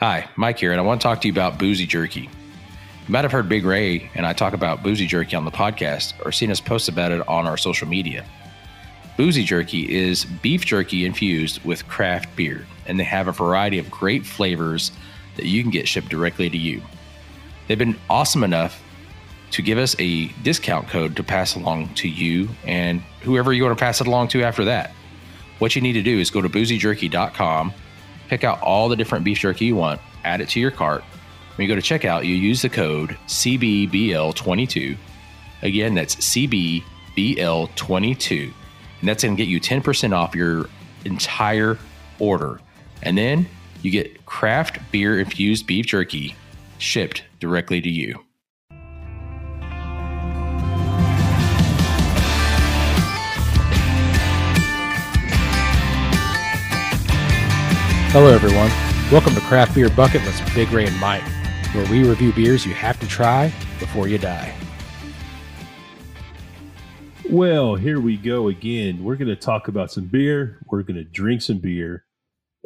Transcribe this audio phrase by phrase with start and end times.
[0.00, 2.22] Hi, Mike here, and I want to talk to you about Boozy Jerky.
[2.22, 2.28] You
[3.08, 6.32] might have heard Big Ray and I talk about Boozy Jerky on the podcast or
[6.32, 8.24] seen us post about it on our social media.
[9.18, 13.90] Boozy Jerky is beef jerky infused with craft beer, and they have a variety of
[13.90, 14.90] great flavors
[15.36, 16.80] that you can get shipped directly to you.
[17.68, 18.82] They've been awesome enough
[19.50, 23.76] to give us a discount code to pass along to you and whoever you want
[23.76, 24.92] to pass it along to after that.
[25.58, 27.74] What you need to do is go to boozyjerky.com,
[28.30, 31.02] pick out all the different beef jerky you want, add it to your cart.
[31.56, 34.96] When you go to checkout, you use the code CBBL22.
[35.62, 38.52] Again, that's CBBL22.
[39.00, 40.68] And that's going to get you 10% off your
[41.04, 41.76] entire
[42.20, 42.60] order.
[43.02, 43.48] And then
[43.82, 46.36] you get craft beer infused beef jerky
[46.78, 48.24] shipped directly to you.
[58.12, 58.70] Hello, everyone.
[59.12, 61.22] Welcome to Craft Beer Bucket List with Big Ray and Mike,
[61.72, 64.52] where we review beers you have to try before you die.
[67.30, 69.04] Well, here we go again.
[69.04, 70.58] We're going to talk about some beer.
[70.66, 72.04] We're going to drink some beer.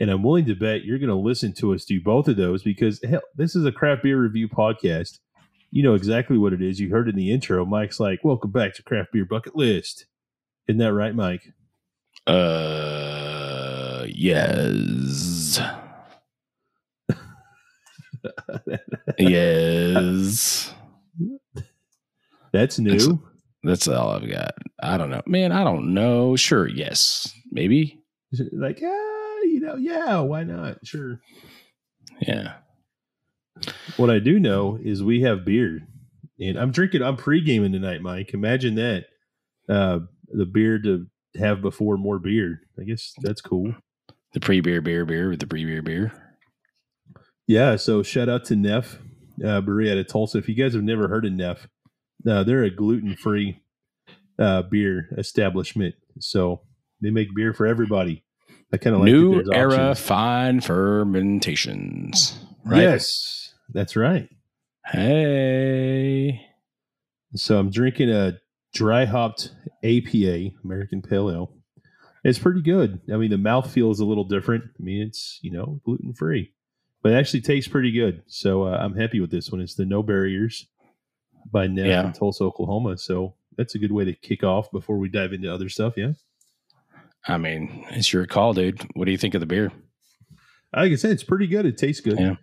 [0.01, 2.63] And I'm willing to bet you're going to listen to us do both of those
[2.63, 5.19] because, hell, this is a craft beer review podcast.
[5.71, 6.81] You know exactly what it is.
[6.81, 7.67] You heard in the intro.
[7.67, 10.07] Mike's like, Welcome back to Craft Beer Bucket List.
[10.69, 11.53] Isn't that right, Mike?
[12.27, 13.34] Uh,
[14.15, 15.61] yes.
[19.19, 20.75] yes.
[22.53, 22.93] That's new.
[22.99, 23.19] That's-
[23.67, 24.53] That's all I've got.
[24.83, 25.23] I don't know.
[25.27, 26.37] Man, I don't know.
[26.37, 27.33] Sure, yes.
[27.51, 27.99] Maybe.
[28.53, 28.91] like, yeah,
[29.45, 30.87] you know, yeah, why not?
[30.87, 31.19] Sure.
[32.21, 32.55] Yeah.
[33.97, 35.81] What I do know is we have beer,
[36.39, 37.03] and I'm drinking.
[37.03, 38.35] I'm pre gaming tonight, Mike.
[38.35, 39.07] Imagine that.
[39.69, 41.07] Uh, the beer to
[41.39, 42.61] have before more beer.
[42.79, 43.75] I guess that's cool.
[44.35, 46.13] The pre beer, beer, beer with the pre beer, beer.
[47.47, 47.77] Yeah.
[47.77, 48.99] So shout out to Neff
[49.45, 50.39] uh, Brewery out of Tulsa.
[50.39, 51.67] If you guys have never heard of Neff,
[52.29, 53.63] uh, they're a gluten free
[54.39, 55.95] uh, beer establishment.
[56.21, 56.63] So
[57.01, 58.25] they make beer for everybody.
[58.73, 60.01] I kind of like New era options.
[60.01, 62.39] fine fermentations.
[62.65, 62.83] Right.
[62.83, 64.29] Yes, that's right.
[64.87, 66.41] Hey.
[67.37, 68.39] So I'm drinking a
[68.73, 69.53] dry hopped
[69.85, 71.54] APA American Pale Ale.
[72.25, 73.01] It's pretty good.
[73.13, 74.65] I mean, the mouth feels a little different.
[74.65, 76.53] I mean, it's you know gluten free,
[77.03, 78.23] but it actually tastes pretty good.
[78.27, 79.61] So uh, I'm happy with this one.
[79.61, 80.67] It's the No Barriers
[81.53, 82.07] by Neff Yeah.
[82.07, 82.97] in Tulsa, Oklahoma.
[82.97, 85.95] So that's a good way to kick off before we dive into other stuff.
[85.97, 86.13] Yeah,
[87.27, 88.81] I mean, it's your call, dude.
[88.95, 89.71] What do you think of the beer?
[90.75, 91.67] like I said, it's pretty good.
[91.67, 92.19] It tastes good.
[92.19, 92.35] Yeah.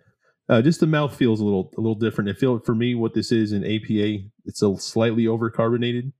[0.48, 2.30] Uh, just the mouth feels a little a little different.
[2.30, 4.24] I feel for me what this is in APA.
[4.44, 6.12] It's a slightly overcarbonated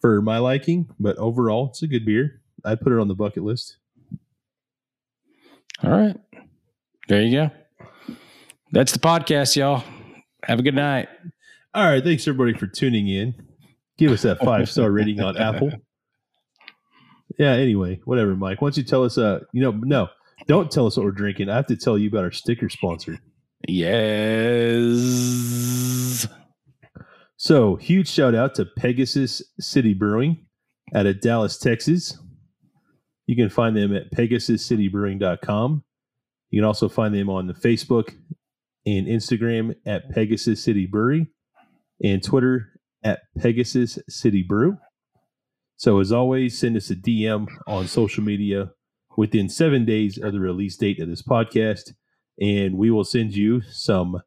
[0.00, 2.39] for my liking, but overall it's a good beer.
[2.64, 3.76] I'd put it on the bucket list.
[5.82, 6.16] All right.
[7.08, 7.50] There you go.
[8.72, 9.82] That's the podcast, y'all.
[10.44, 11.08] Have a good night.
[11.74, 13.34] All right, thanks everybody for tuning in.
[13.98, 15.70] Give us that five star rating on Apple.
[17.38, 17.52] Yeah.
[17.52, 18.60] Anyway, whatever, Mike.
[18.60, 19.16] Why don't you tell us?
[19.18, 20.08] Uh, you know, no,
[20.46, 21.48] don't tell us what we're drinking.
[21.48, 23.18] I have to tell you about our sticker sponsor.
[23.68, 24.98] Yes.
[27.36, 30.46] So, huge shout out to Pegasus City Brewing
[30.94, 32.18] out of Dallas, Texas.
[33.30, 35.84] You can find them at pegasuscitybrewing.com.
[36.50, 38.12] You can also find them on the Facebook
[38.84, 41.28] and Instagram at Pegasus City Brewery
[42.02, 44.78] and Twitter at Pegasus City Brew.
[45.76, 48.72] So, as always, send us a DM on social media
[49.16, 51.92] within seven days of the release date of this podcast,
[52.40, 54.22] and we will send you some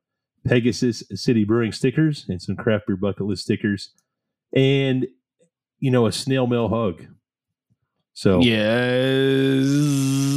[0.47, 3.91] Pegasus City Brewing stickers and some craft beer bucket list stickers,
[4.55, 5.07] and
[5.79, 7.05] you know a snail mail hug.
[8.13, 9.63] So Yes.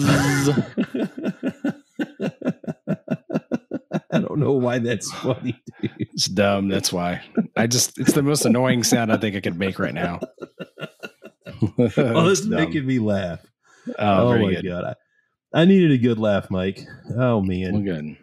[4.12, 5.90] I don't know why that's funny, dude.
[5.98, 6.68] It's dumb.
[6.68, 7.22] That's why.
[7.56, 10.20] I just, it's the most annoying sound I think I could make right now.
[11.46, 12.58] Oh, It's it's dumb.
[12.58, 13.40] making me laugh.
[13.98, 14.64] Oh, Oh, my good.
[14.66, 14.94] god, I,
[15.60, 16.80] I needed a good laugh, Mike.
[17.16, 18.16] Oh man, Well, good.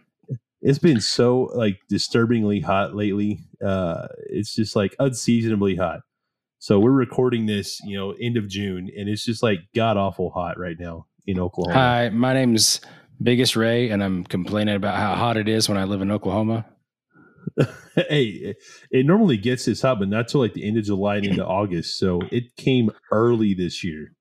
[0.62, 3.40] it's been so like disturbingly hot lately.
[3.64, 6.02] Uh, it's just like unseasonably hot.
[6.64, 10.30] So we're recording this, you know, end of June, and it's just like god awful
[10.30, 11.78] hot right now in Oklahoma.
[11.78, 12.80] Hi, my name's
[13.22, 16.66] Biggest Ray, and I'm complaining about how hot it is when I live in Oklahoma.
[17.98, 18.56] hey,
[18.92, 21.46] it, normally gets this hot, but not till like the end of July and into
[21.46, 22.00] August.
[22.00, 24.14] So it came early this year.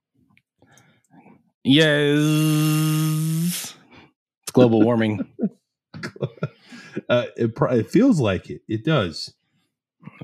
[1.63, 2.19] Yes.
[4.43, 5.33] It's global warming.
[7.09, 8.61] Uh, it, it feels like it.
[8.69, 9.33] It does.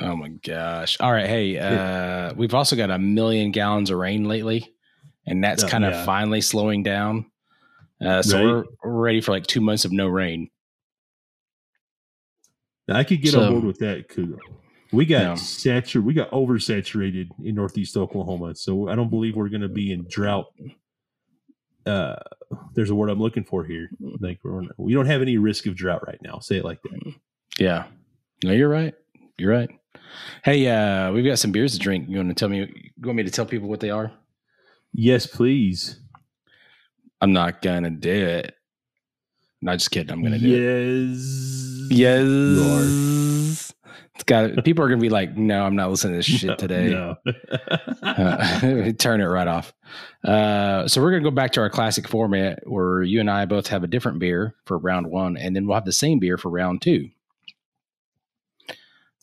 [0.00, 0.96] Oh my gosh.
[1.00, 1.26] All right.
[1.26, 4.72] Hey, uh, we've also got a million gallons of rain lately,
[5.26, 6.04] and that's Oh, kind of yeah.
[6.04, 7.26] finally slowing down.
[8.04, 8.44] Uh, so Right.
[8.44, 10.50] we're, we're ready for like two months of no rain.
[12.88, 14.06] I could get So- on board with that.
[14.90, 15.32] We got Yeah.
[15.34, 19.92] satur- we got oversaturated in Northeast Oklahoma, so I don't believe we're going to be
[19.92, 20.46] in drought.
[21.84, 22.16] Uh,
[22.74, 23.90] there's a word I'm looking for here.
[24.00, 26.38] Like we're, we don't have any risk of drought right now.
[26.38, 27.14] Say it like that.
[27.58, 27.84] Yeah.
[28.44, 28.94] No, you're right.
[29.38, 29.70] You're right.
[30.44, 32.08] Hey, uh, we've got some beers to drink.
[32.08, 32.58] You want to tell me?
[32.58, 34.10] You want me to tell people what they are?
[34.92, 36.00] Yes, please.
[37.20, 38.54] I'm not gonna do it.
[39.60, 40.10] Not just kidding.
[40.12, 41.16] I'm gonna do it.
[41.88, 41.88] yes.
[41.90, 43.72] Yes.
[44.14, 46.90] It's got people are gonna be like, no, I'm not listening to this shit today.
[46.90, 47.14] No.
[48.00, 49.72] Uh, turn it right off.
[50.24, 53.66] Uh, so we're gonna go back to our classic format where you and I both
[53.68, 56.48] have a different beer for round one, and then we'll have the same beer for
[56.48, 57.08] round two.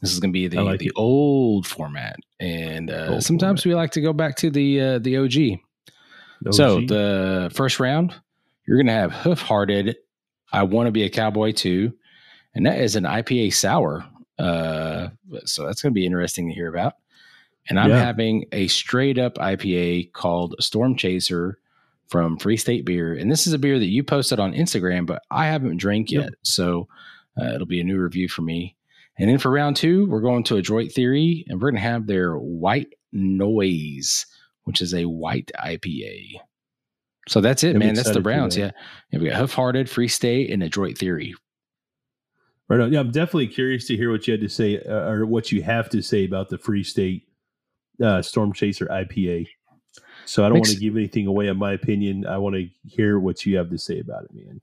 [0.01, 0.93] This is gonna be the like the it.
[0.95, 5.17] old format, and uh, Old sometimes we like to go back to the uh, the
[5.17, 5.59] OG.
[6.53, 6.87] So OG.
[6.89, 8.13] the first round,
[8.67, 9.95] you're gonna have Hoof Hearted.
[10.51, 11.93] I want to be a cowboy too,
[12.53, 14.05] and that is an IPA sour.
[14.37, 15.07] Uh,
[15.45, 16.93] so that's gonna be interesting to hear about.
[17.67, 17.99] And I'm Yeah.
[18.03, 21.57] having a straight up IPA called Storm Chaser
[22.07, 25.23] from Free State Beer, and this is a beer that you posted on Instagram, but
[25.31, 26.21] I haven't drank Yep.
[26.23, 26.87] yet, so
[27.41, 28.74] uh, it'll be a new review for me.
[29.17, 32.35] And then for round two, we're going to Adroit Theory, and we're gonna have their
[32.35, 34.25] White Noise,
[34.63, 36.39] which is a white IPA.
[37.27, 37.95] So that's it, man.
[37.95, 38.55] That's the rounds.
[38.57, 38.71] Yeah.
[39.11, 39.19] yeah.
[39.19, 41.33] We got Hoof Hearted, Free State, and Adroit Theory.
[42.67, 42.91] Right on.
[42.91, 45.63] Yeah, I'm definitely curious to hear what you had to say, uh, or what you
[45.63, 47.23] have to say about the Free State
[48.03, 49.47] uh, Storm Chaser IPA.
[50.25, 52.25] So I don't Makes- want to give anything away on my opinion.
[52.25, 54.59] I want to hear what you have to say about it, man.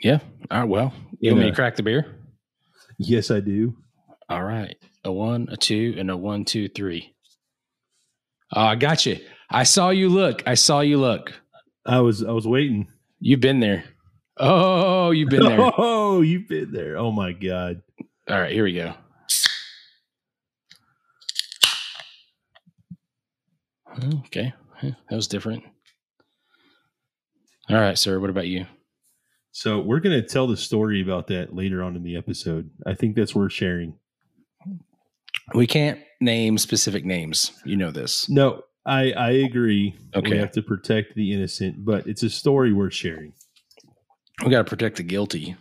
[0.00, 0.18] Yeah.
[0.50, 0.68] All right.
[0.68, 2.06] Well, you want me to crack the beer?
[2.98, 3.76] Yes, I do.
[4.28, 4.76] All right.
[5.04, 7.14] A one, a two, and a one, two, three.
[8.54, 9.18] Oh, I got you.
[9.50, 10.42] I saw you look.
[10.46, 11.32] I saw you look.
[11.84, 12.88] I was I was waiting.
[13.20, 13.84] You've been there.
[14.38, 15.70] Oh, you've been there.
[15.78, 16.96] Oh, you've been there.
[16.96, 17.82] Oh my god.
[18.28, 18.94] All right, Here we go.
[24.24, 24.52] Okay.
[24.82, 25.64] That was different.
[27.70, 28.20] All right, sir.
[28.20, 28.66] What about you?
[29.52, 32.70] So we're gonna tell the story about that later on in the episode.
[32.86, 33.94] I think that's worth sharing.
[35.54, 37.52] We can't name specific names.
[37.64, 38.28] You know this.
[38.28, 39.94] No, I I agree.
[40.14, 40.30] Okay.
[40.30, 43.32] We have to protect the innocent, but it's a story worth sharing.
[44.44, 45.56] We got to protect the guilty.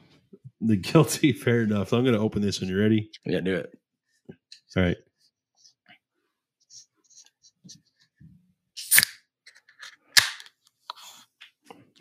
[0.61, 1.89] The guilty, fair enough.
[1.89, 3.09] So I'm gonna open this when you're ready.
[3.25, 3.71] Yeah, do it.
[4.75, 4.97] All right.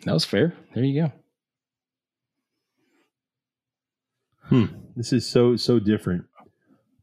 [0.05, 0.53] That was fair.
[0.73, 1.11] There you go.
[4.43, 4.65] Hmm.
[4.95, 6.25] This is so so different.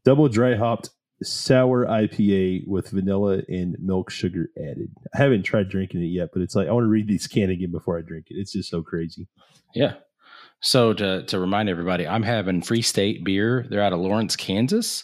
[0.05, 0.89] Double dry hopped
[1.21, 4.91] sour IPA with vanilla and milk sugar added.
[5.13, 7.49] I haven't tried drinking it yet, but it's like I want to read this can
[7.49, 8.35] again before I drink it.
[8.35, 9.27] It's just so crazy.
[9.73, 9.95] Yeah.
[10.59, 13.65] So to to remind everybody, I'm having Free State beer.
[13.69, 15.03] They're out of Lawrence, Kansas.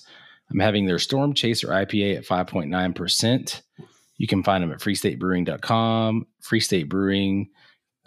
[0.51, 3.61] I'm having their Storm Chaser IPA at 5.9%.
[4.17, 7.49] You can find them at freestatebrewing.com, Free State Brewing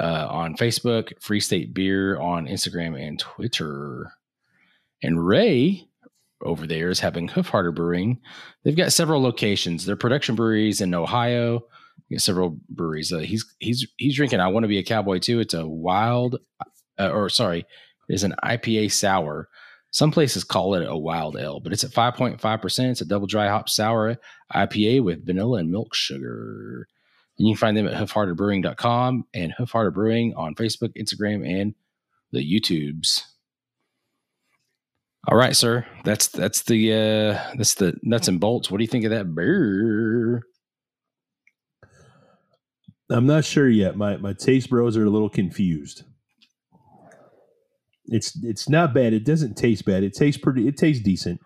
[0.00, 4.12] uh, on Facebook, Free State Beer on Instagram and Twitter.
[5.02, 5.88] And Ray
[6.44, 8.20] over there is having Hoof Hearted Brewing.
[8.64, 9.84] They've got several locations.
[9.84, 11.62] They're production breweries in Ohio.
[12.18, 13.10] Several breweries.
[13.10, 14.40] Uh, he's he's he's drinking.
[14.40, 15.40] I want to be a cowboy too.
[15.40, 16.36] It's a wild,
[16.98, 17.64] uh, or sorry,
[18.06, 19.48] it's an IPA sour.
[19.92, 22.90] Some places call it a wild ale, but it's at five point five percent.
[22.90, 24.18] It's a double dry hop sour
[24.54, 26.86] IPA with vanilla and milk sugar.
[27.38, 31.74] And you can find them at hoofheartedbrewing.com and Hoofhearted Brewing on Facebook, Instagram, and
[32.30, 33.22] the YouTubes.
[35.28, 35.86] All right, sir.
[36.04, 38.70] That's that's the uh that's the nuts and bolts.
[38.70, 40.42] What do you think of that beer?
[43.08, 43.96] I'm not sure yet.
[43.96, 46.04] My my taste bros are a little confused.
[48.06, 49.12] It's it's not bad.
[49.12, 50.02] It doesn't taste bad.
[50.02, 50.66] It tastes pretty.
[50.66, 51.40] It tastes decent.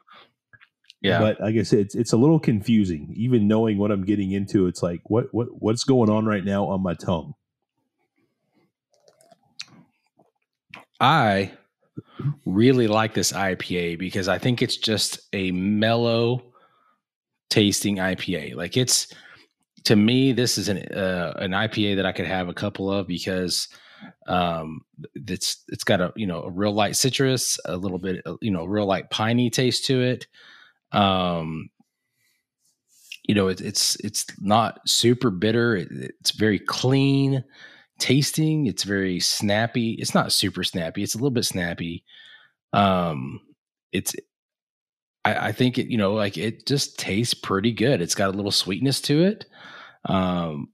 [1.02, 1.18] Yeah.
[1.20, 3.12] But like I said, it's it's a little confusing.
[3.14, 6.66] Even knowing what I'm getting into, it's like what what what's going on right now
[6.66, 7.34] on my tongue.
[10.98, 11.52] I
[12.44, 16.52] really like this IPA because I think it's just a mellow
[17.50, 18.54] tasting IPA.
[18.54, 19.12] Like it's
[19.84, 23.06] to me, this is an uh, an IPA that I could have a couple of
[23.06, 23.68] because
[24.26, 24.80] um
[25.14, 28.50] it's it's got a you know a real light citrus, a little bit uh, you
[28.50, 30.26] know real light piney taste to it.
[30.92, 31.70] Um,
[33.24, 35.76] you know it, it's it's not super bitter.
[35.76, 35.88] It,
[36.20, 37.44] it's very clean
[37.98, 38.66] tasting.
[38.66, 39.92] It's very snappy.
[39.92, 41.02] It's not super snappy.
[41.02, 42.04] It's a little bit snappy.
[42.72, 43.40] Um,
[43.92, 44.14] it's
[45.24, 48.00] I, I think it, you know, like it just tastes pretty good.
[48.00, 49.46] It's got a little sweetness to it.
[50.04, 50.68] Um,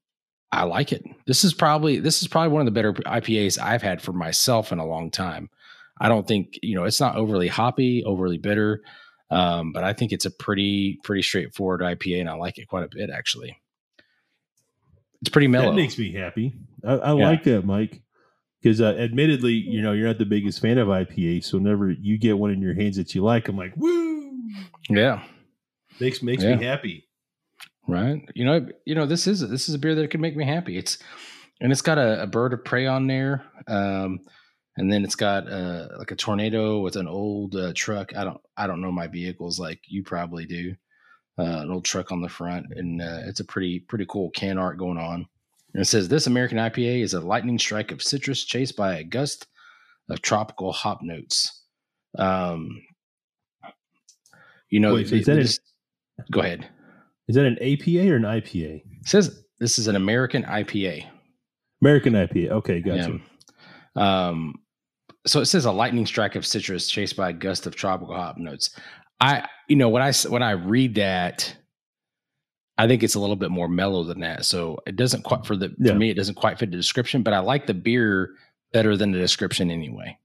[0.52, 1.02] I like it.
[1.26, 4.70] This is probably this is probably one of the better IPAs I've had for myself
[4.70, 5.48] in a long time.
[5.98, 8.82] I don't think you know it's not overly hoppy, overly bitter,
[9.30, 12.84] um, but I think it's a pretty pretty straightforward IPA, and I like it quite
[12.84, 13.61] a bit actually.
[15.22, 15.70] It's pretty mellow.
[15.70, 16.52] That makes me happy.
[16.84, 17.24] I, I yeah.
[17.24, 18.02] like that, Mike.
[18.60, 22.16] Because uh, admittedly, you know, you're not the biggest fan of IPA, so whenever you
[22.16, 24.30] get one in your hands that you like, I'm like, woo!
[24.88, 25.24] Yeah,
[25.98, 26.56] makes makes yeah.
[26.56, 27.08] me happy.
[27.88, 28.22] Right.
[28.34, 30.78] You know, you know, this is this is a beer that could make me happy.
[30.78, 30.98] It's
[31.60, 33.44] and it's got a, a bird of prey on there.
[33.66, 34.20] Um,
[34.76, 38.16] and then it's got uh, like a tornado with an old uh, truck.
[38.16, 40.74] I don't I don't know my vehicles like you probably do.
[41.38, 44.58] Uh, an old truck on the front, and uh, it's a pretty pretty cool can
[44.58, 45.26] art going on.
[45.72, 49.04] And it says this American IPA is a lightning strike of citrus chased by a
[49.04, 49.46] gust
[50.10, 51.62] of tropical hop notes.
[52.18, 52.82] Um,
[54.68, 55.58] you know, Wait, is that this,
[56.18, 56.68] a, go ahead.
[57.28, 58.82] Is that an APA or an IPA?
[59.00, 61.06] It says this is an American IPA.
[61.80, 62.50] American IPA.
[62.50, 63.20] Okay, gotcha.
[63.96, 64.28] Yeah.
[64.28, 64.54] Um,
[65.26, 68.38] so it says a lightning strike of citrus chased by a gust of tropical hop
[68.38, 68.76] notes.
[69.22, 71.56] I, you know, when I when I read that,
[72.76, 74.44] I think it's a little bit more mellow than that.
[74.44, 75.92] So it doesn't quite for the yeah.
[75.92, 78.30] for me it doesn't quite fit the description, but I like the beer
[78.72, 80.18] better than the description anyway.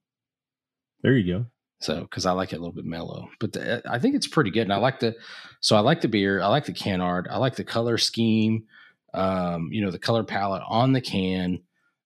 [1.03, 1.45] There you go.
[1.79, 4.49] So because I like it a little bit mellow, but the, I think it's pretty
[4.49, 5.15] good, and I like the
[5.61, 8.65] so I like the beer, I like the can art, I like the color scheme,
[9.13, 11.59] um, you know, the color palette on the can.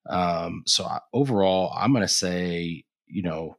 [0.09, 3.57] Um, so I, overall, I'm going to say, you know,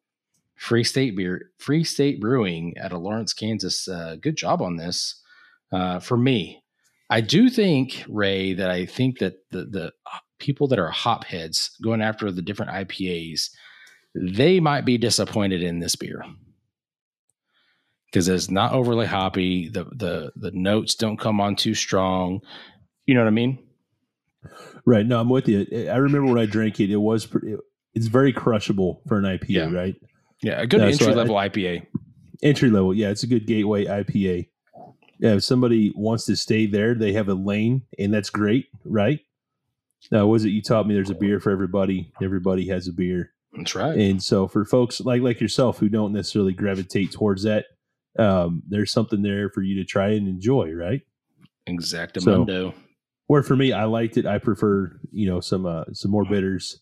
[0.62, 3.88] Free State Beer, Free State Brewing out of Lawrence, Kansas.
[3.88, 5.20] Uh, good job on this
[5.72, 6.62] uh, for me.
[7.10, 9.92] I do think Ray that I think that the the
[10.38, 13.50] people that are hop heads going after the different IPAs,
[14.14, 16.24] they might be disappointed in this beer
[18.06, 19.68] because it's not overly hoppy.
[19.68, 22.40] The the the notes don't come on too strong.
[23.04, 23.58] You know what I mean?
[24.84, 25.04] Right.
[25.04, 25.66] No, I'm with you.
[25.90, 27.56] I remember when I drank it, it was pretty,
[27.94, 29.72] it's very crushable for an IPA, yeah.
[29.72, 29.96] right?
[30.42, 31.86] Yeah, a good entry so level I, IPA.
[32.42, 34.48] Entry level, yeah, it's a good gateway IPA.
[35.20, 39.20] Yeah, if somebody wants to stay there, they have a lane, and that's great, right?
[40.10, 42.12] Now, was it you taught me there's a beer for everybody?
[42.20, 43.32] Everybody has a beer.
[43.52, 43.96] That's right.
[43.96, 47.66] And so for folks like like yourself who don't necessarily gravitate towards that,
[48.18, 51.02] um, there's something there for you to try and enjoy, right?
[51.68, 52.72] Exactamundo.
[52.72, 52.74] So,
[53.26, 54.26] where for me, I liked it.
[54.26, 56.80] I prefer, you know, some uh, some more bitters,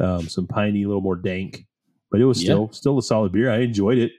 [0.00, 1.66] um, some piney, a little more dank,
[2.14, 2.76] but it was still yeah.
[2.76, 3.50] still a solid beer.
[3.50, 4.12] I enjoyed it.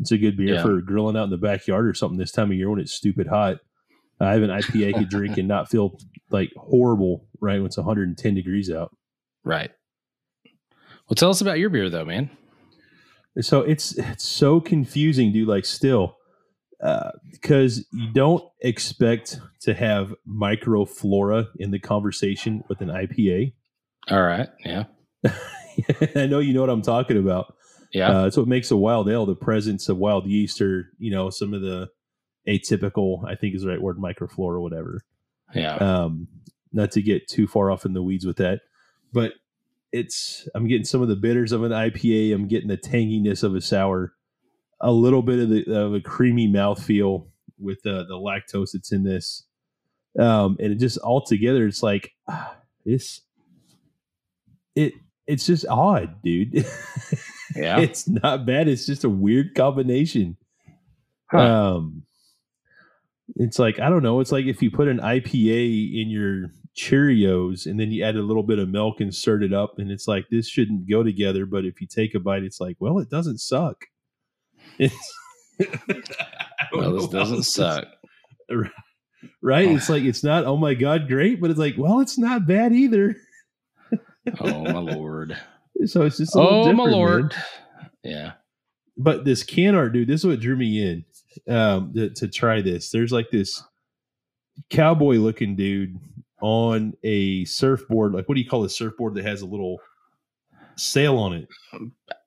[0.00, 0.62] It's a good beer yeah.
[0.62, 3.26] for grilling out in the backyard or something this time of year when it's stupid
[3.26, 3.56] hot.
[4.20, 5.96] I have an IPA could drink and not feel
[6.28, 8.94] like horrible right when it's 110 degrees out.
[9.44, 9.70] Right.
[11.08, 12.28] Well, tell us about your beer though, man.
[13.40, 15.48] So it's it's so confusing, dude.
[15.48, 16.18] Like still,
[17.32, 23.54] because uh, you don't expect to have microflora in the conversation with an IPA.
[24.10, 24.50] All right.
[24.66, 24.84] Yeah.
[26.16, 27.54] I know you know what I'm talking about.
[27.92, 28.10] Yeah.
[28.10, 31.30] Uh, that's what makes a wild ale the presence of wild yeast or, you know,
[31.30, 31.88] some of the
[32.46, 35.00] atypical, I think is the right word, microflora or whatever.
[35.54, 35.76] Yeah.
[35.76, 36.28] Um,
[36.72, 38.60] not to get too far off in the weeds with that,
[39.12, 39.32] but
[39.90, 42.34] it's, I'm getting some of the bitters of an IPA.
[42.34, 44.12] I'm getting the tanginess of a sour
[44.80, 47.26] a little bit of, the, of a creamy mouthfeel
[47.58, 49.44] with the, the lactose that's in this.
[50.18, 53.20] Um, and it just all together, it's like ah, it's
[54.74, 54.94] it
[55.28, 56.66] it's just odd, dude.
[57.56, 58.68] Yeah, it's not bad.
[58.68, 60.36] It's just a weird combination.
[61.30, 61.38] Huh.
[61.76, 62.02] Um,
[63.36, 64.20] it's like I don't know.
[64.20, 68.22] It's like if you put an IPA in your Cheerios and then you add a
[68.22, 71.46] little bit of milk and stirred it up, and it's like this shouldn't go together.
[71.46, 73.84] But if you take a bite, it's like, well, it doesn't suck.
[74.78, 74.94] It's
[76.72, 77.86] well, this doesn't suck.
[79.42, 79.68] Right?
[79.68, 82.72] It's like it's not oh my god great, but it's like, well, it's not bad
[82.72, 83.16] either.
[84.40, 85.36] Oh my lord.
[85.84, 87.32] So it's just Oh my lord.
[87.32, 87.90] Man.
[88.02, 88.32] Yeah.
[88.96, 91.04] But this can art, dude, this is what drew me in
[91.54, 92.90] um to, to try this.
[92.90, 93.62] There's like this
[94.70, 95.96] cowboy looking dude
[96.40, 98.12] on a surfboard.
[98.12, 99.78] Like what do you call a surfboard that has a little
[100.74, 101.48] sail on it?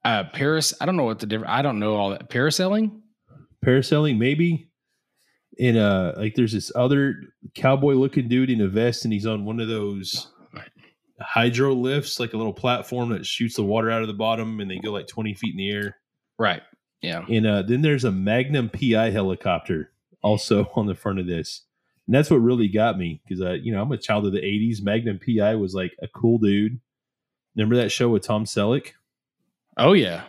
[0.06, 0.74] uh Paris.
[0.80, 1.52] I don't know what the difference.
[1.52, 3.02] I don't know all that parasailing.
[3.66, 4.70] Parasailing, maybe.
[5.58, 7.16] In a like, there's this other
[7.54, 10.32] cowboy looking dude in a vest, and he's on one of those
[11.22, 14.70] hydro lifts, like a little platform that shoots the water out of the bottom, and
[14.70, 15.98] they go like 20 feet in the air.
[16.38, 16.62] Right.
[17.02, 17.26] Yeah.
[17.30, 21.64] And uh, then there's a Magnum PI helicopter also on the front of this.
[22.08, 24.40] And that's what really got me because, uh, you know, I'm a child of the
[24.40, 24.82] 80s.
[24.82, 26.80] Magnum PI was like a cool dude.
[27.56, 28.92] Remember that show with Tom Selleck?
[29.78, 30.24] Oh yeah.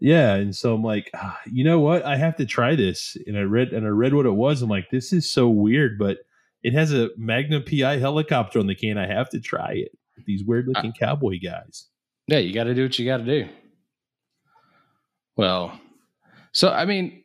[0.00, 2.04] Yeah, and so I'm like, ah, you know what?
[2.04, 3.16] I have to try this.
[3.26, 4.60] And I read and I read what it was.
[4.60, 6.18] I'm like, this is so weird, but
[6.64, 8.98] it has a Magnum PI helicopter on the can.
[8.98, 9.96] I have to try it.
[10.26, 11.88] These weird looking uh, cowboy guys.
[12.28, 13.48] Yeah, you got to do what you got to do.
[15.36, 15.78] Well,
[16.52, 17.24] so I mean,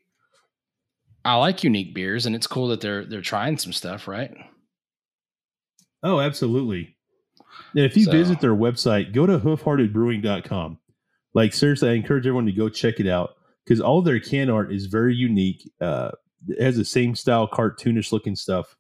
[1.24, 4.32] I like unique beers, and it's cool that they're they're trying some stuff, right?
[6.02, 6.96] Oh, absolutely.
[7.76, 10.80] And if you So- visit their website, go to hoofheartedbrewing.com.
[11.34, 14.74] Like seriously, I encourage everyone to go check it out because all their can art
[14.74, 15.70] is very unique.
[15.80, 16.12] Uh,
[16.48, 18.76] it has the same style, cartoonish looking stuff.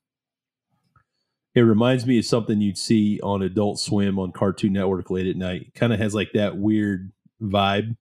[1.55, 5.35] It reminds me of something you'd see on Adult Swim on Cartoon Network late at
[5.35, 5.73] night.
[5.75, 7.95] Kind of has like that weird vibe,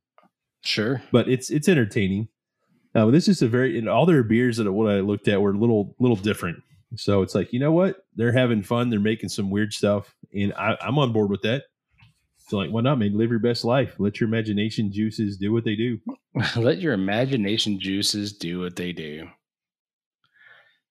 [0.62, 1.02] Sure.
[1.12, 2.28] but it's it's entertaining.
[2.94, 5.52] Uh, this is a very and all their beers that what I looked at were
[5.52, 6.62] a little little different.
[6.96, 8.90] So it's like you know what they're having fun.
[8.90, 11.64] They're making some weird stuff, and I, I'm on board with that.
[12.48, 13.16] So like, why not, man?
[13.16, 13.94] Live your best life.
[13.98, 15.98] Let your imagination juices do what they do.
[16.56, 19.28] Let your imagination juices do what they do.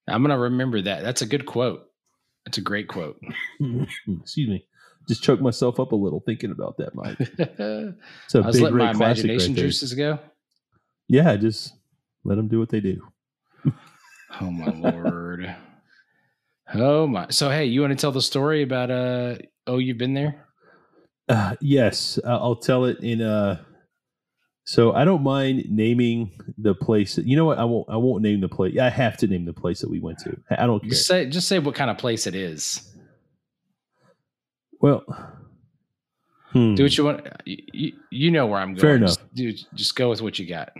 [0.07, 1.03] I'm gonna remember that.
[1.03, 1.86] That's a good quote.
[2.47, 3.21] That's a great quote.
[3.59, 4.65] Excuse me.
[5.05, 7.17] Just choked myself up a little thinking about that, Mike.
[7.17, 7.23] So
[7.59, 10.17] I It's a was big letting my imagination right juices go.
[11.09, 11.73] Yeah, just
[12.23, 13.05] let them do what they do.
[14.39, 15.53] Oh my lord.
[16.73, 17.27] Oh my.
[17.31, 19.35] So hey, you want to tell the story about uh
[19.65, 20.47] oh you've been there?
[21.27, 23.21] Uh, yes, uh, I'll tell it in.
[23.21, 23.61] Uh,
[24.67, 27.17] so I don't mind naming the place.
[27.17, 27.57] You know what?
[27.57, 27.87] I won't.
[27.89, 28.77] I won't name the place.
[28.77, 30.37] I have to name the place that we went to.
[30.51, 30.89] I don't care.
[30.89, 32.93] Just say just say what kind of place it is.
[34.81, 35.05] Well,
[36.51, 36.75] hmm.
[36.75, 37.25] Do what you want.
[37.45, 38.81] You, you, know where I'm going.
[38.81, 39.11] Fair enough.
[39.11, 40.73] Just, dude, just go with what you got.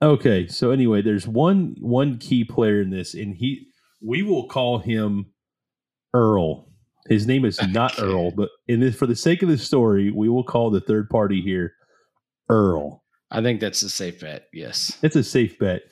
[0.00, 3.66] Okay, so anyway, there's one one key player in this, and he
[4.00, 5.26] we will call him
[6.14, 6.70] Earl.
[7.06, 8.08] His name is not Okay.
[8.08, 11.10] Earl, but in this, for the sake of the story, we will call the third
[11.10, 11.74] party here
[12.48, 13.04] Earl.
[13.30, 14.46] I think that's a safe bet.
[14.52, 14.98] Yes.
[15.02, 15.82] It's a safe bet.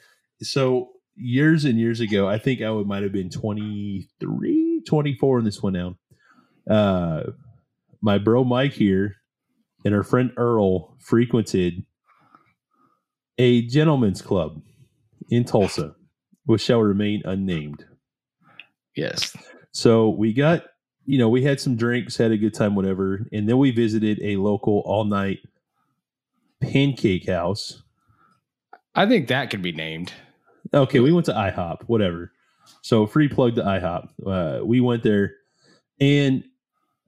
[0.43, 5.45] So years and years ago, I think I would might have been 23, 24 when
[5.45, 5.97] this went down.
[6.69, 7.23] Uh,
[8.01, 9.17] my bro Mike here
[9.85, 11.85] and our friend Earl frequented
[13.39, 14.61] a gentleman's club
[15.31, 15.95] in Tulsa,
[16.45, 17.85] which shall remain unnamed.
[18.97, 19.37] Yes.
[19.71, 20.65] So we got,
[21.05, 24.21] you know, we had some drinks, had a good time, whatever, and then we visited
[24.23, 25.39] a local all night
[26.61, 27.83] pancake house.
[28.95, 30.13] I think that could be named.
[30.75, 32.33] Okay, we went to IHOP, whatever.
[32.83, 34.09] So free plug to IHOP.
[34.27, 35.35] Uh, we went there,
[36.01, 36.45] and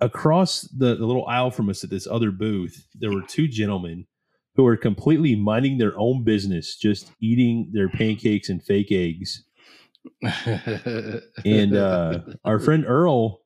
[0.01, 4.07] across the, the little aisle from us at this other booth, there were two gentlemen
[4.57, 9.45] who were completely minding their own business, just eating their pancakes and fake eggs.
[11.45, 13.41] And uh, our friend Earl,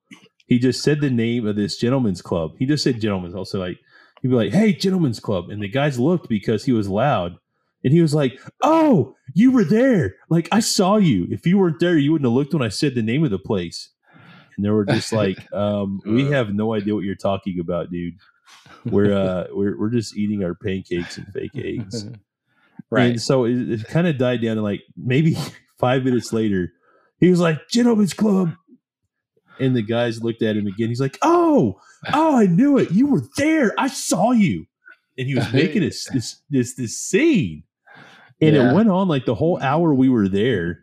[0.46, 2.52] he just said the name of this gentleman's club.
[2.58, 3.34] He just said gentlemen's.
[3.34, 3.78] Also, like
[4.24, 7.36] he'd be like, "Hey, gentlemen's club," and the guys looked because he was loud,
[7.84, 10.16] and he was like, "Oh, you were there!
[10.30, 11.28] Like I saw you.
[11.30, 13.38] If you weren't there, you wouldn't have looked when I said the name of the
[13.38, 13.90] place."
[14.56, 18.14] And they were just like, um, "We have no idea what you're talking about, dude.
[18.86, 22.06] We're uh, we're we're just eating our pancakes and fake eggs."
[22.90, 23.10] right.
[23.10, 25.36] And so it, it kind of died down to like maybe
[25.78, 26.72] five minutes later,
[27.20, 28.54] he was like, Gentlemen's Club.
[29.60, 30.88] And the guys looked at him again.
[30.88, 31.80] He's like, Oh,
[32.12, 32.90] oh, I knew it.
[32.90, 33.72] You were there.
[33.78, 34.66] I saw you.
[35.16, 37.62] And he was making this this this this scene.
[38.40, 38.70] And Yeah.
[38.72, 40.80] it went on like the whole hour we were there.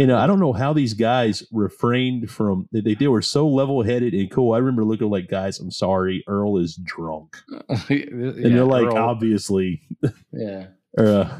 [0.00, 3.82] And uh, I don't know how these guys refrained from they, they, were so level
[3.84, 4.52] headed and cool.
[4.52, 7.36] I remember looking like, guys, I'm sorry, Earl is drunk.
[7.88, 9.82] And they're like, obviously,
[10.32, 10.66] yeah,
[10.98, 11.38] uh,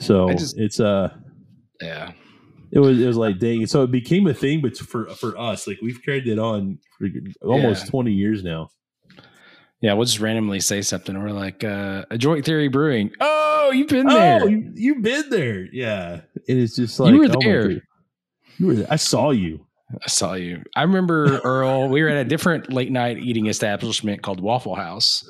[0.00, 1.14] so just- it's uh
[1.80, 2.12] yeah.
[2.76, 5.66] It was it was like dang so it became a thing but for for us
[5.66, 7.08] like we've carried it on for
[7.42, 7.90] almost Yeah.
[7.90, 8.68] 20 years now
[9.80, 11.14] Yeah, we'll just randomly say something.
[11.22, 13.10] We're like, uh, Adroit Theory Brewing.
[13.20, 14.40] Oh, you've been there.
[14.42, 17.70] oh you, you've been there yeah and it's just like You were oh there.
[18.58, 19.66] You were there i saw you
[20.04, 20.64] I saw you.
[20.74, 21.88] I remember Earl.
[21.88, 25.22] We were at a different late night eating establishment called Waffle House,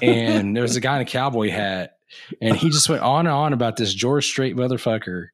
[0.00, 1.96] and there was a guy in a cowboy hat,
[2.40, 5.26] and he just went on and on about this George Strait motherfucker.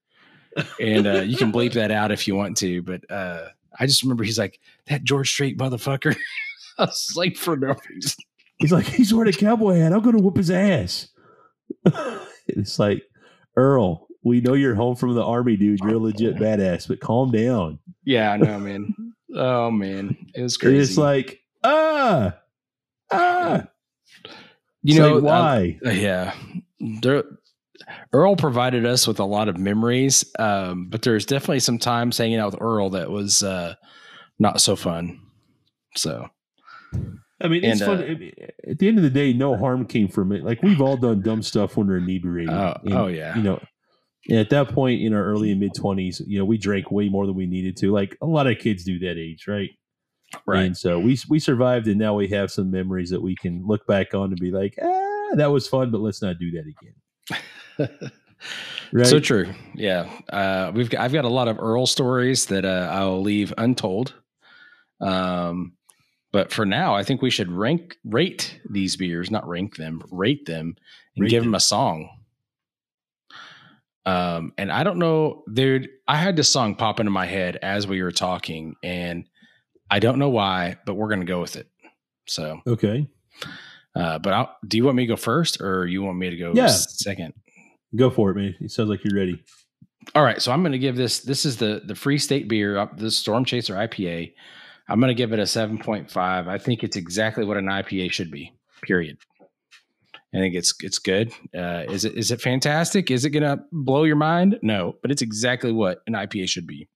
[0.80, 3.46] And uh, you can bleep that out if you want to, but uh,
[3.78, 6.16] I just remember he's like that George Strait motherfucker.
[6.78, 8.14] I was like, for no reason.
[8.58, 11.08] he's like he's wearing a cowboy hat i'm gonna whoop his ass
[12.46, 13.02] it's like
[13.56, 17.30] earl we know you're home from the army dude you're a legit badass but calm
[17.30, 18.94] down Yeah, I know, man.
[19.34, 20.78] Oh man, it was crazy.
[20.78, 22.34] it's like ah
[23.10, 23.66] ah
[24.82, 26.34] you It's know like, why Uh, yeah.
[26.80, 27.24] There,
[28.12, 32.38] Earl provided us with a lot of memories, um, but there's definitely some times hanging
[32.38, 33.74] out with Earl that was uh,
[34.38, 35.20] not so fun.
[35.96, 36.28] So
[37.40, 37.98] I mean, it's And, fun.
[38.00, 40.44] uh, At the end of the day, no harm came from it.
[40.44, 42.54] Like we've all done dumb stuff when we're inebriated.
[42.54, 43.36] Oh, And, oh, yeah.
[43.36, 43.62] You know,
[44.30, 47.26] at that point in our early and mid twenties, you know, we drank way more
[47.26, 47.90] than we needed to.
[47.92, 49.70] Like a lot of kids do that age, right?
[50.46, 50.64] right?
[50.66, 53.86] And so we we survived, and now we have some memories that we can look
[53.86, 57.40] back on and be like, ah, that was fun, but let's not do that again.
[58.92, 59.06] right?
[59.06, 59.52] So true.
[59.74, 60.10] Yeah.
[60.28, 64.14] Uh, we've got, I've got a lot of Earl stories that uh, I'll leave untold.
[65.00, 65.72] Um,
[66.32, 70.46] but for now, I think we should rank rate these beers, not rank them, rate
[70.46, 70.76] them,
[71.16, 71.52] and rate give them.
[71.52, 72.08] them a song.
[74.06, 75.88] Um, and I don't know, dude.
[76.06, 79.24] I had this song pop into my head as we were talking, and
[79.90, 81.68] I don't know why, but we're gonna go with it.
[82.26, 83.08] So okay.
[83.94, 86.36] Uh, but I'll, do you want me to go first, or you want me to
[86.36, 86.68] go yeah.
[86.68, 87.34] second?
[87.96, 88.54] Go for it, man.
[88.60, 89.42] It sounds like you're ready.
[90.14, 91.20] All right, so I'm going to give this.
[91.20, 94.32] This is the the Free State beer, uh, the Storm Chaser IPA.
[94.88, 96.16] I'm going to give it a 7.5.
[96.48, 98.52] I think it's exactly what an IPA should be.
[98.82, 99.18] Period.
[100.34, 101.32] I think it's it's good.
[101.54, 103.10] Uh, is it is it fantastic?
[103.10, 104.58] Is it going to blow your mind?
[104.62, 106.88] No, but it's exactly what an IPA should be.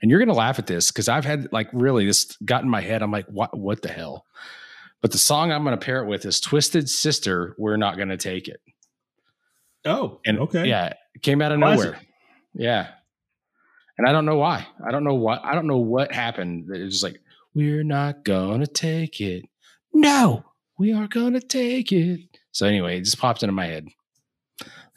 [0.00, 2.70] And you're going to laugh at this because I've had like really this got in
[2.70, 3.02] my head.
[3.02, 4.24] I'm like, what what the hell?
[5.02, 7.54] But the song I'm going to pair it with is Twisted Sister.
[7.58, 8.60] We're not going to take it.
[9.84, 11.84] Oh, and okay, yeah, came out of Classic.
[11.84, 12.00] nowhere.
[12.54, 12.88] Yeah,
[13.98, 14.66] and I don't know why.
[14.86, 15.44] I don't know what.
[15.44, 16.68] I don't know what happened.
[16.70, 17.20] It's just like
[17.54, 19.44] we're not gonna take it.
[19.92, 20.44] No,
[20.78, 22.20] we are gonna take it.
[22.52, 23.88] So anyway, it just popped into my head.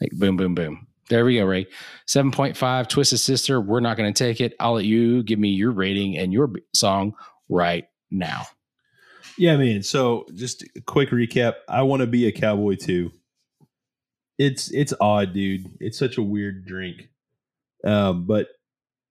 [0.00, 0.86] Like boom, boom, boom.
[1.10, 1.66] There we go, Ray.
[2.08, 3.60] 7.5, Twisted Sister.
[3.60, 4.54] We're not going to take it.
[4.58, 7.12] I'll let you give me your rating and your song
[7.50, 8.44] right now.
[9.36, 9.82] Yeah, man.
[9.82, 11.54] So just a quick recap.
[11.68, 13.12] I want to be a cowboy too.
[14.38, 15.66] It's it's odd, dude.
[15.80, 17.08] It's such a weird drink.
[17.84, 18.48] Um, but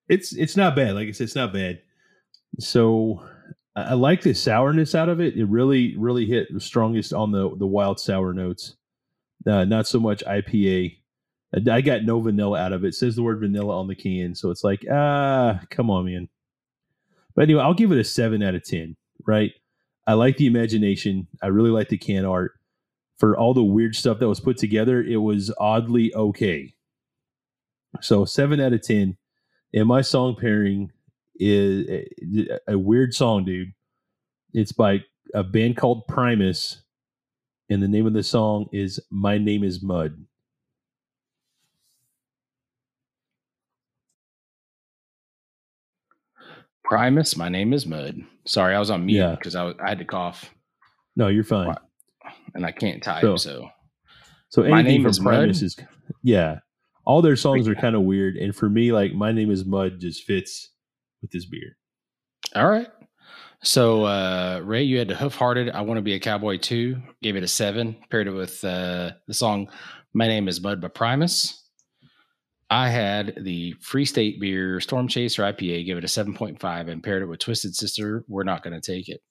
[0.10, 0.96] it's it's not bad.
[0.96, 1.82] Like I said, it's not bad.
[2.60, 3.24] So
[3.76, 5.36] I, I like the sourness out of it.
[5.36, 8.76] It really really hit the strongest on the the wild sour notes.
[9.48, 10.98] Uh, not so much IPA.
[11.70, 12.90] I, got no vanilla out of it.
[12.90, 12.96] it.
[12.96, 16.30] Says the word vanilla on the can, so it's like ah, come on, man.
[17.36, 18.96] But anyway, I'll give it a seven out of ten.
[19.26, 19.52] Right.
[20.06, 21.28] I like the imagination.
[21.42, 22.54] I really like the can art.
[23.24, 26.74] For all the weird stuff that was put together, it was oddly okay.
[28.02, 29.16] So seven out of ten
[29.74, 30.92] and my song pairing
[31.36, 32.06] is
[32.68, 33.72] a, weird song, dude.
[34.52, 36.82] It's by a band called Primus,
[37.70, 40.26] and the name of the song is "My Name Is Mud."
[46.84, 48.20] Primus, my name is Mud.
[48.46, 49.72] Sorry, I was on mute because yeah.
[49.80, 50.54] I, I had to cough.
[51.16, 51.74] No, you're fine.
[52.54, 53.70] And I can't type, so so,
[54.50, 55.66] so my name is Primus Mud?
[55.66, 55.78] is
[56.22, 56.60] yeah
[57.06, 58.36] all their songs are kind of weird.
[58.38, 60.70] And for me, like my name is Mud just fits
[61.22, 61.78] with this beer.
[62.56, 62.88] All right.
[63.64, 65.70] So uh Ray, you had the Hoof Hearted.
[65.70, 67.02] I want to be a cowboy too.
[67.22, 67.96] Gave it a seven.
[68.10, 69.70] Paired it with uh the song
[70.14, 71.60] My Name is Mud by Primus.
[72.70, 77.22] I had the Free State beer Storm Chaser IPA, give it a 7.5, and paired
[77.22, 78.26] it with Twisted Sister.
[78.28, 79.22] We're not going to take it.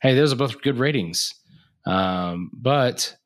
[0.00, 1.34] Hey, those are both good ratings.
[1.86, 3.16] Um, but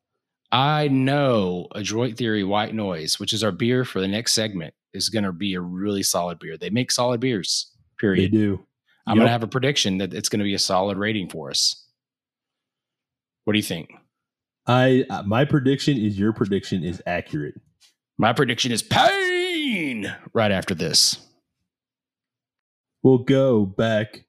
[0.51, 5.09] I know Adroit Theory White Noise, which is our beer for the next segment, is
[5.09, 6.57] going to be a really solid beer.
[6.57, 8.31] They make solid beers, period.
[8.31, 8.65] They do.
[9.05, 9.21] I'm yep.
[9.21, 11.85] going to have a prediction that it's going to be a solid rating for us.
[13.45, 13.91] What do you think?
[14.67, 17.59] I uh, my prediction is your prediction is accurate.
[18.17, 21.17] My prediction is pain right after this.
[23.01, 24.25] We'll go back,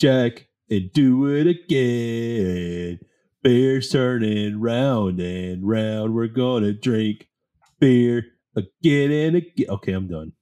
[0.00, 3.00] Jack, and do it again.
[3.42, 6.14] Beer's turning round and round.
[6.14, 7.28] We're gonna drink
[7.80, 8.24] beer
[8.56, 9.66] again and again.
[9.68, 10.32] Okay, I'm done.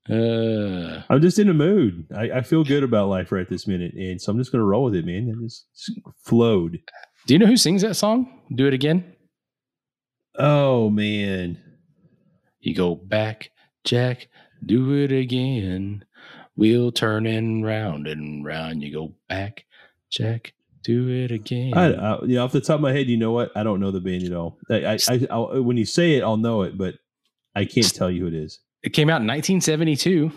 [0.08, 2.06] uh, I'm just in a mood.
[2.16, 4.84] I, I, feel good about life right this minute, and so I'm just gonna roll
[4.84, 5.28] with it, man.
[5.28, 6.78] And just, just flowed.
[7.26, 8.42] Do you know who sings that song?
[8.54, 9.12] Do it again.
[10.38, 11.60] Oh man,
[12.60, 13.50] you go back,
[13.84, 14.28] Jack.
[14.64, 16.04] Do it again.
[16.56, 18.82] Wheel turning round and round.
[18.82, 19.65] You go back,
[20.16, 20.52] Jack,
[20.82, 21.74] do it again.
[21.76, 23.50] I, I, yeah, off the top of my head, you know what?
[23.56, 24.58] I don't know the band at all.
[24.70, 26.94] I, I, I when you say it, I'll know it, but
[27.54, 28.60] I can't tell you who it is.
[28.82, 30.30] It came out in 1972.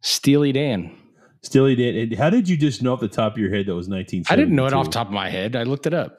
[0.00, 0.96] Steely Dan.
[1.42, 2.12] Steely Dan.
[2.16, 4.32] How did you just know off the top of your head that was 1972?
[4.32, 5.56] I didn't know it off the top of my head.
[5.56, 6.18] I looked it up.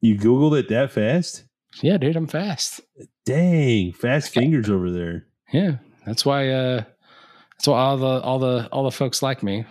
[0.00, 1.44] You Googled it that fast?
[1.82, 2.80] Yeah, dude, I'm fast.
[3.24, 5.26] Dang, fast fingers over there.
[5.52, 5.76] Yeah,
[6.06, 6.48] that's why.
[6.48, 6.84] uh
[7.52, 9.64] That's why all the all the all the folks like me.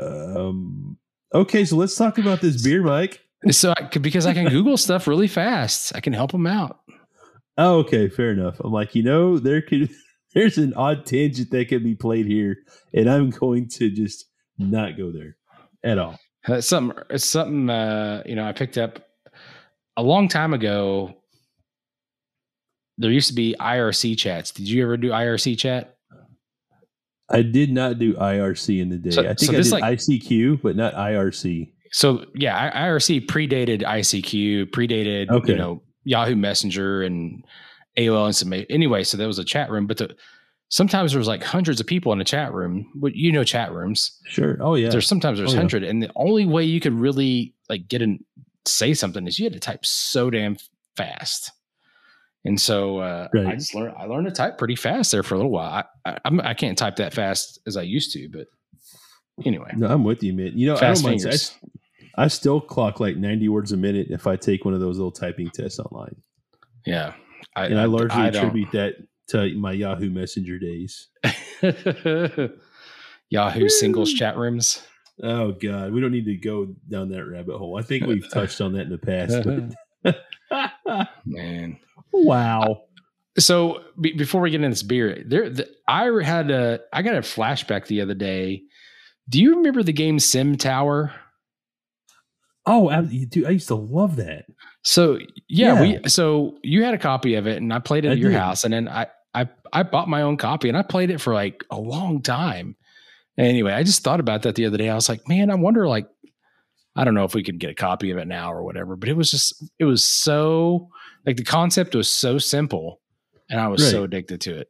[0.00, 0.96] Um,
[1.34, 3.20] okay, so let's talk about this beer, Mike.
[3.50, 6.80] So, I, because I can Google stuff really fast, I can help them out.
[7.58, 8.60] Oh, okay, fair enough.
[8.60, 9.90] I'm like, you know, there could
[10.34, 12.56] there's an odd tangent that can be played here,
[12.94, 14.26] and I'm going to just
[14.58, 15.36] not go there
[15.84, 16.18] at all.
[16.46, 19.04] Uh, something, it's something, uh, you know, I picked up
[19.96, 21.14] a long time ago.
[22.96, 24.50] There used to be IRC chats.
[24.50, 25.96] Did you ever do IRC chat?
[27.30, 29.10] I did not do IRC in the day.
[29.10, 31.72] So- I think so I this, did like- ICQ, but not IRC.
[31.92, 35.52] So yeah, IRC predated ICQ, predated Okay.
[35.52, 37.44] you know Yahoo Messenger and
[37.98, 39.02] AOL and some anyway.
[39.04, 40.14] So there was a chat room, but the,
[40.68, 42.86] sometimes there was like hundreds of people in a chat room.
[42.94, 44.16] But you know chat rooms.
[44.26, 44.56] Sure.
[44.60, 44.88] Oh yeah.
[44.90, 45.60] There's sometimes there's Oh, yeah.
[45.60, 48.20] hundred, and the only way you could really like get and
[48.66, 50.56] say something is you had to type so damn
[50.96, 51.50] fast.
[52.44, 55.38] And so uh, I just learned I learned to type pretty fast there for a
[55.38, 55.84] little while.
[56.04, 58.46] I, I I'm, I can't type that fast as I used to, but
[59.44, 60.52] anyway, No, I'm with you, man.
[60.54, 61.20] You know, fast I don't mind.
[61.20, 61.58] I, fingers.
[62.16, 65.12] I still clock like 90 words a minute if I take one of those little
[65.12, 66.16] typing tests online.
[66.86, 67.12] Yeah,
[67.54, 68.94] I, And I largely I attribute that
[69.28, 71.08] to my Yahoo Messenger days.
[73.30, 74.82] Yahoo singles chat rooms.
[75.22, 77.78] Oh God, we don't need to go down that rabbit hole.
[77.78, 79.44] I think we've touched on that in the past.
[79.44, 79.76] but-
[81.26, 81.78] Man.
[82.12, 82.82] Wow.
[83.38, 87.14] So be, before we get into this beer, there the, I had a I got
[87.14, 88.62] a flashback the other day.
[89.28, 91.12] Do you remember the game Sim Tower?
[92.66, 94.44] Oh, I, dude, I used to love that.
[94.82, 95.18] So
[95.48, 95.80] yeah, Yeah.
[96.02, 98.30] we so you had a copy of it and I played it I at your
[98.30, 98.38] did.
[98.38, 101.32] house and then I I I bought my own copy and I played it for
[101.34, 102.76] like a long time.
[103.38, 104.88] Anyway, I just thought about that the other day.
[104.90, 106.08] I was like, man, I wonder like
[106.96, 109.08] I don't know if we could get a copy of it now or whatever, but
[109.08, 110.88] it was just it was so
[111.26, 113.00] like the concept was so simple
[113.48, 114.68] and I was so addicted to it.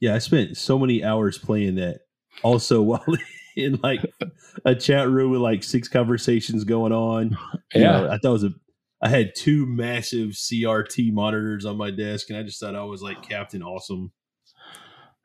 [0.00, 2.00] Yeah, I spent so many hours playing that.
[2.42, 3.04] Also, while
[3.56, 4.00] in like
[4.64, 7.30] a chat room with like six conversations going on.
[7.74, 7.92] You Yeah.
[8.00, 8.50] know, I thought it was a.
[9.02, 13.02] I had two massive CRT monitors on my desk, and I just thought I was
[13.02, 14.12] like Captain Awesome.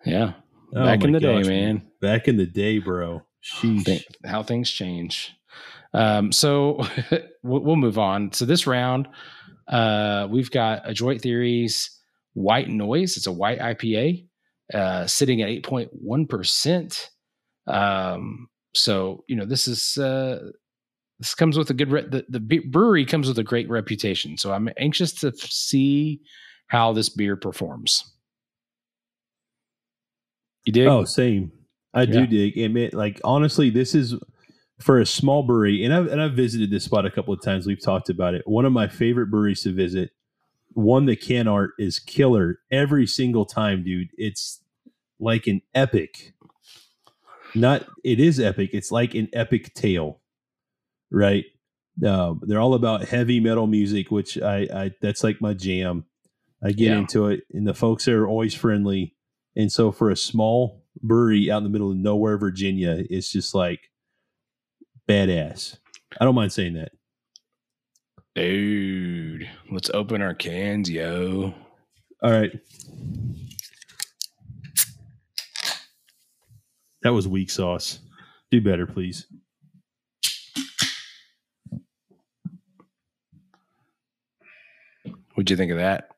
[0.06, 0.34] Yeah.
[0.76, 1.88] Oh Back in my the day, gosh, man.
[2.02, 3.22] Back in the day, bro.
[3.44, 4.04] Sheesh.
[4.26, 5.34] How things change.
[5.94, 6.82] Um, so
[7.44, 8.32] we'll, we'll move on.
[8.34, 9.08] So this round,
[9.68, 11.98] uh, we've got Adroit Theories
[12.34, 13.18] White Noise.
[13.18, 14.26] It's a white IPA,
[14.74, 17.10] uh, sitting at eight point one percent.
[17.68, 20.40] Um, so you know this is uh,
[21.20, 24.38] this comes with a good re- the the brewery comes with a great reputation.
[24.38, 26.22] So I'm anxious to see
[26.68, 28.04] how this beer performs.
[30.66, 30.88] You dig?
[30.88, 31.52] Oh, same.
[31.94, 32.12] I Yeah.
[32.22, 32.58] do dig.
[32.58, 34.16] And man, like honestly, this is
[34.82, 37.66] for a small brewery, and I've and I've visited this spot a couple of times.
[37.66, 38.44] We've talked about it.
[38.46, 40.12] One of my favorite breweries to visit.
[40.74, 44.08] One the can art is killer every single time, dude.
[44.18, 44.64] It's
[45.20, 46.34] like an epic.
[47.54, 48.70] Not it is epic.
[48.74, 50.22] It's like an epic tale,
[51.12, 51.44] right?
[52.06, 56.06] Um, they're all about heavy metal music, which I, I that's like my jam.
[56.64, 57.00] I get Yeah.
[57.00, 59.16] into it, and the folks there are always friendly.
[59.56, 63.54] And so for a small brewery out in the middle of nowhere, Virginia, it's just
[63.54, 63.91] like
[65.12, 65.78] badass.
[66.20, 66.94] I don't mind saying that.
[68.34, 71.54] Dude, let's open our cans, yo.
[72.24, 72.58] All right.
[77.04, 78.00] That was weak sauce.
[78.52, 79.28] Do better, please.
[85.34, 86.12] What'd you think of that?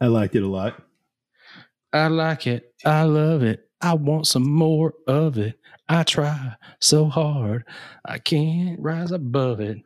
[0.00, 0.80] I liked it a lot.
[1.92, 2.74] I like it.
[2.86, 3.68] I love it.
[3.80, 5.57] I want some more of it.
[5.88, 7.64] I try so hard.
[8.04, 9.78] I can't rise above it.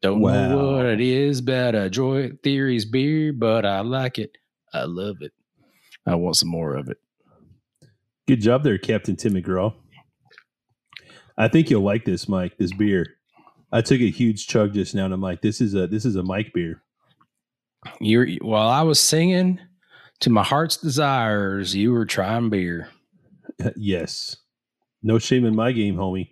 [0.00, 4.36] Don't know what it is about Adroit Theories beer, but I like it.
[4.72, 5.32] I love it.
[6.06, 6.96] I want some more of it.
[8.26, 9.74] Good job there, Captain Tim McGraw.
[11.36, 12.56] I think you'll like this, Mike.
[12.58, 13.06] This beer.
[13.70, 16.16] I took a huge chug just now, and I'm like, this is a this is
[16.16, 16.82] a Mike beer.
[18.00, 19.60] You're while I was singing
[20.20, 22.88] to my heart's desires, you were trying beer.
[23.76, 24.36] yes.
[25.02, 26.30] No shame in my game, homie.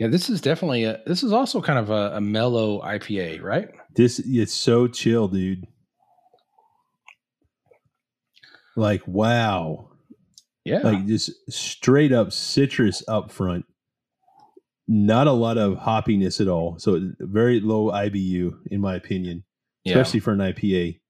[0.00, 3.68] Yeah, this is definitely a this is also kind of a, a mellow IPA, right?
[3.94, 5.66] This it's so chill, dude.
[8.76, 9.90] Like wow.
[10.64, 10.78] Yeah.
[10.78, 13.66] Like just straight up citrus up front.
[14.88, 16.78] Not a lot of hoppiness at all.
[16.78, 19.44] So very low IBU in my opinion,
[19.84, 19.98] yeah.
[19.98, 21.00] especially for an IPA.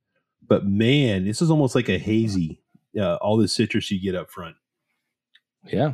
[0.49, 2.61] But man, this is almost like a hazy.
[2.99, 4.57] Uh, all the citrus you get up front.
[5.65, 5.93] Yeah.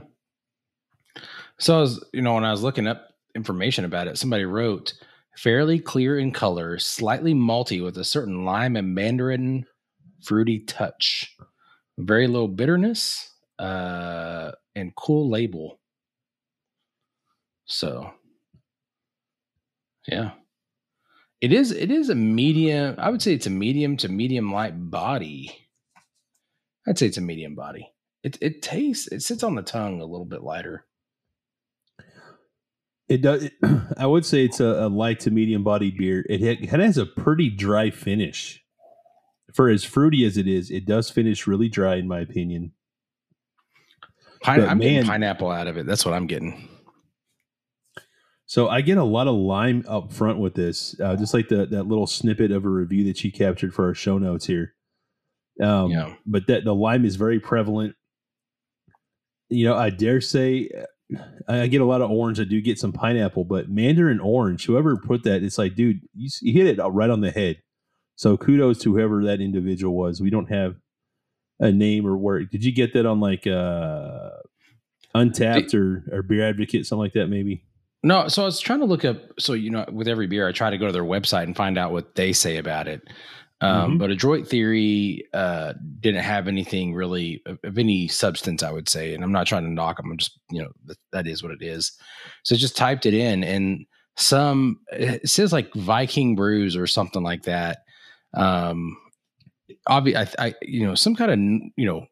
[1.59, 4.95] So I was, you know, when I was looking up information about it, somebody wrote
[5.37, 9.67] fairly clear in color, slightly malty with a certain lime and mandarin
[10.23, 11.35] fruity touch.
[11.99, 15.81] Very low bitterness, uh, and cool label.
[17.65, 18.11] So
[20.07, 20.33] yeah.
[21.41, 24.73] It is it is a medium, I would say it's a medium to medium light
[24.91, 25.55] body.
[26.89, 27.91] I'd say it's a medium body.
[28.27, 30.85] It it tastes it sits on the tongue a little bit lighter.
[33.09, 33.45] It does.
[33.45, 33.53] It,
[33.97, 36.27] I would say it's a, a light to medium body beer.
[36.29, 38.63] It, it has a pretty dry finish
[39.57, 42.73] for as fruity as it is, it does finish really dry, in my opinion.
[44.43, 45.87] Pine, But I'm getting pineapple out of it.
[45.87, 46.69] That's what I'm getting.
[48.45, 51.67] So I get a lot of lime up front with this, uh, just like the
[51.67, 54.75] that little snippet of a review that she captured for our show notes here.
[55.61, 56.15] Um, Yeah.
[56.27, 57.97] But that the lime is very prevalent.
[59.49, 60.71] You know, I dare say
[61.49, 62.41] I get a lot of orange.
[62.41, 64.67] I do get some pineapple, but mandarin orange.
[64.67, 67.63] Whoever put that, it's like, dude, you, you hit it right on the head.
[68.17, 70.21] So kudos to whoever that individual was.
[70.21, 70.77] We don't have
[71.61, 72.45] a name or where.
[72.45, 74.31] Did you get that on like uh,
[75.15, 77.29] Untappd or or Beer Advocate, something like that?
[77.29, 77.63] Maybe.
[78.03, 79.19] No, so I was trying to look up.
[79.39, 81.79] So you know, with every beer, I try to go to their website and find
[81.79, 83.03] out what they say about it.
[83.63, 83.99] Um, Mhm.
[83.99, 89.15] But Adroit Theory uh, didn't have anything really of, of any substance, I would say.
[89.15, 90.11] And I'm not trying to knock them.
[90.11, 91.93] I'm just you know that, that is what it is.
[92.45, 97.45] So just typed it in, and some it says like Viking Brews or something like
[97.45, 97.79] that.
[98.35, 98.97] Um,
[99.87, 101.39] obviously, I, I you know some kind of
[101.77, 102.07] you know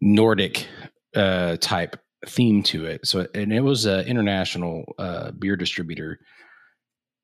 [0.00, 0.66] Nordic
[1.14, 3.06] uh, type theme to it.
[3.06, 6.18] So, and it was an international uh, beer distributor.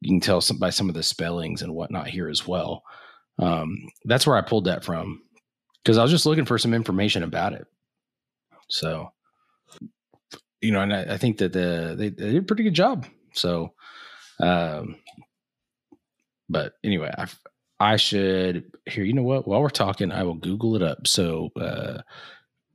[0.07, 2.85] You can tell some, by some of the spellings and whatnot here as well.
[3.41, 5.21] Um, that's where I pulled that from
[5.83, 7.67] because I was just looking for some information about it.
[8.69, 9.11] So,
[10.61, 13.05] you know, and I, I think that the they, they did a pretty good job.
[13.33, 13.75] So,
[14.41, 14.97] um,
[16.49, 17.27] but anyway, I
[17.81, 19.03] I should here.
[19.03, 19.49] You know what?
[19.49, 21.07] While we're talking, I will Google it up.
[21.07, 21.99] So, uh,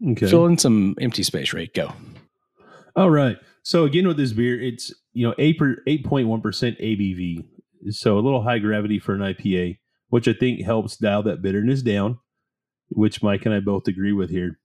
[0.05, 0.27] Okay.
[0.27, 1.53] fill in some empty space.
[1.53, 1.93] Right, go.
[2.95, 3.37] All right.
[3.63, 7.45] So again, with this beer, it's you know eight eight point one percent ABV,
[7.89, 9.77] so a little high gravity for an IPA,
[10.09, 12.19] which I think helps dial that bitterness down,
[12.89, 14.59] which Mike and I both agree with here.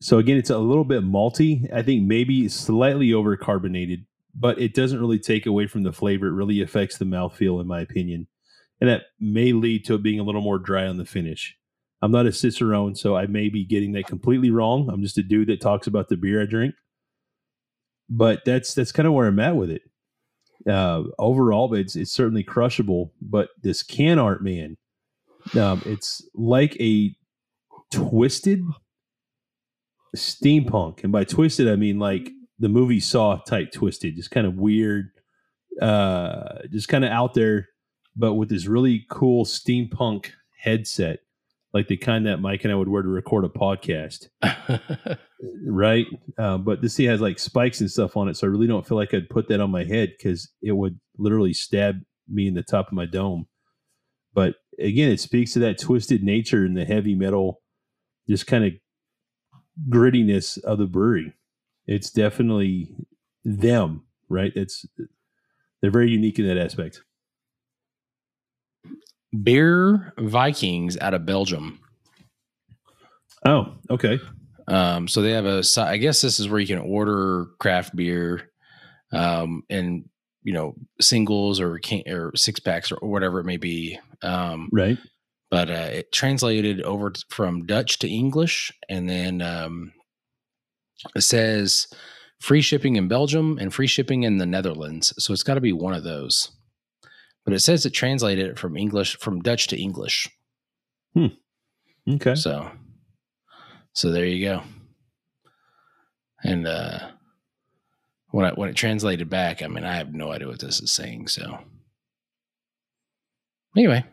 [0.00, 1.70] So again, it's a little bit malty.
[1.74, 6.28] I think maybe slightly over carbonated, but it doesn't really take away from the flavor.
[6.28, 8.28] It really affects the mouthfeel, in my opinion,
[8.80, 11.54] and that may lead to it being a little more dry on the finish.
[12.02, 14.88] I'm not a cicerone, so I may be getting that completely wrong.
[14.90, 16.74] I'm just a dude that talks about the beer I drink.
[18.08, 19.82] But that's that's kind of where I'm at with it.
[20.68, 23.12] Uh, overall, it's it's certainly crushable.
[23.20, 24.76] But this can art, man,
[25.58, 27.14] um, it's like a
[27.92, 28.62] twisted
[30.16, 34.54] steampunk, and by twisted I mean like the movie Saw type twisted, just kind of
[34.54, 35.10] weird,
[35.80, 37.68] uh, just kind of out there,
[38.16, 41.20] but with this really cool steampunk headset
[41.72, 44.28] like the kind that Mike and I would wear to record a podcast,
[45.66, 46.06] right?
[46.36, 48.86] Uh, but this thing has like spikes and stuff on it, so I really don't
[48.86, 52.54] feel like I'd put that on my head because it would literally stab me in
[52.54, 53.46] the top of my dome.
[54.34, 57.60] But again, it speaks to that twisted nature and the heavy metal,
[58.28, 58.72] just kind of
[59.88, 61.34] grittiness of the brewery.
[61.86, 62.94] It's definitely
[63.44, 64.52] them, right?
[64.54, 64.86] It's
[65.80, 67.02] they're very unique in that aspect.
[69.42, 71.78] Beer Vikings out of Belgium.
[73.44, 74.18] Oh, okay.
[74.68, 75.62] Um, so they have a.
[75.78, 78.50] I guess this is where you can order craft beer,
[79.12, 80.04] um, and
[80.42, 83.98] you know singles or can or six packs or whatever it may be.
[84.22, 84.98] Um, Right.
[85.50, 89.92] but uh, it translated over from Dutch to English, and then um,
[91.16, 91.86] it says
[92.40, 95.12] free shipping in Belgium and free shipping in the Netherlands.
[95.18, 96.50] So it's got to be one of those.
[97.44, 100.28] But it says it translated it from English from Dutch to English.
[102.08, 102.34] Okay.
[102.34, 102.70] So,
[103.92, 104.62] so there you go.
[106.42, 107.10] And uh,
[108.30, 110.92] when I, when it translated back, I mean, I have no idea what this is
[110.92, 111.28] saying.
[111.28, 111.58] So,
[113.76, 114.04] anyway,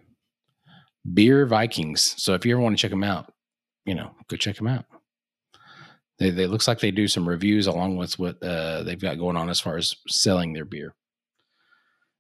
[1.13, 2.15] beer Vikings.
[2.17, 3.33] So if you ever want to check them out,
[3.85, 4.85] you know, go check them out.
[6.19, 9.37] They they looks like they do some reviews along with what uh, they've got going
[9.37, 10.95] on as far as selling their beer.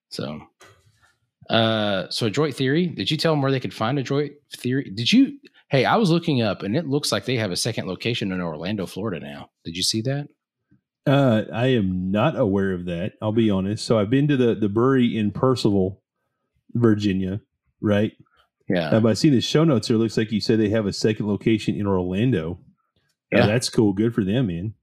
[0.09, 0.39] So,
[1.49, 2.87] uh, so Adroit Theory.
[2.87, 4.91] Did you tell them where they could find Adroit Theory?
[4.93, 5.37] Did you?
[5.69, 8.39] Hey, I was looking up, and it looks like they have a second location in
[8.41, 9.49] Orlando, Florida now.
[9.65, 10.27] Did you see that?
[11.05, 13.13] Uh, I am not aware of that.
[13.21, 13.85] I'll be honest.
[13.85, 15.97] So I've been to the the brewery in Purcellville,
[16.73, 17.41] Virginia,
[17.81, 18.11] right?
[18.69, 19.95] Yeah, Uh, but I see the show notes here.
[19.95, 22.59] It looks like you said they have a second location in Orlando.
[23.31, 23.45] Yeah, Yeah.
[23.47, 23.93] that's cool.
[23.93, 24.73] Good for them, man.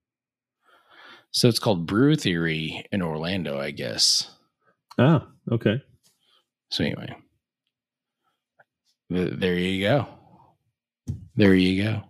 [1.31, 4.31] so it's called Brew Theory in Orlando, I guess.
[4.99, 5.83] Ah, okay.
[6.71, 7.15] So anyway,
[9.13, 10.09] th- there you go.
[11.37, 12.03] There you go.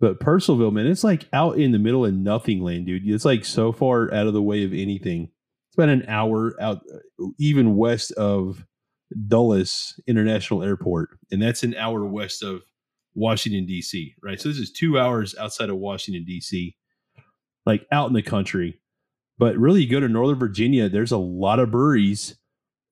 [0.00, 3.02] But Purcellville, man, it's like out in the middle of nothing land, dude.
[3.06, 5.28] It's like so far out of the way of anything.
[5.68, 8.64] It's about an hour out, uh, even west of
[9.28, 12.62] Dulles International Airport, and that's an hour west of
[13.14, 14.14] Washington D.C.
[14.22, 16.76] Right, so this is two hours outside of Washington D.C.,
[17.64, 18.80] like out in the country.
[19.38, 22.36] But really, you go to Northern Virginia, there's a lot of breweries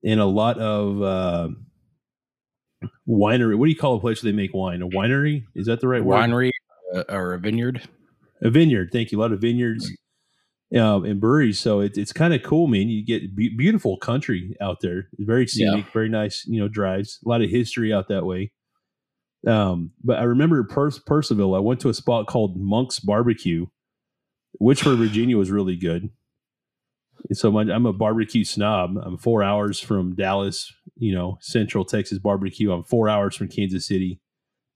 [0.04, 1.48] and a lot of uh,
[3.08, 3.56] winery.
[3.56, 4.82] What do you call a place where they make wine?
[4.82, 5.44] A winery?
[5.54, 6.16] Is that the right word?
[6.16, 6.50] Winery
[6.94, 7.88] uh, or a vineyard.
[8.42, 8.90] A vineyard.
[8.92, 9.18] Thank you.
[9.18, 9.90] A lot of vineyards
[10.76, 11.58] um, and breweries.
[11.58, 12.88] So it, it's kind of cool, man.
[12.88, 15.08] You get be- beautiful country out there.
[15.18, 16.44] Very scenic, very nice.
[16.46, 17.18] You know, drives.
[17.24, 18.52] A lot of history out that way.
[19.46, 21.56] Um, but I remember per- Purcellville.
[21.56, 23.66] I went to a spot called Monk's Barbecue,
[24.58, 26.10] which for Virginia was really good.
[27.32, 28.96] So my, I'm a barbecue snob.
[29.02, 32.72] I'm four hours from Dallas, you know, Central Texas barbecue.
[32.72, 34.20] I'm four hours from Kansas City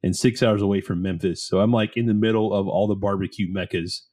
[0.03, 1.43] and six hours away from Memphis.
[1.43, 4.07] So I'm like in the middle of all the barbecue meccas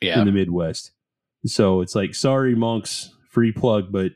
[0.00, 0.18] Yeah.
[0.20, 0.92] in the Midwest.
[1.44, 4.12] So it's like, sorry, monks, free plug, but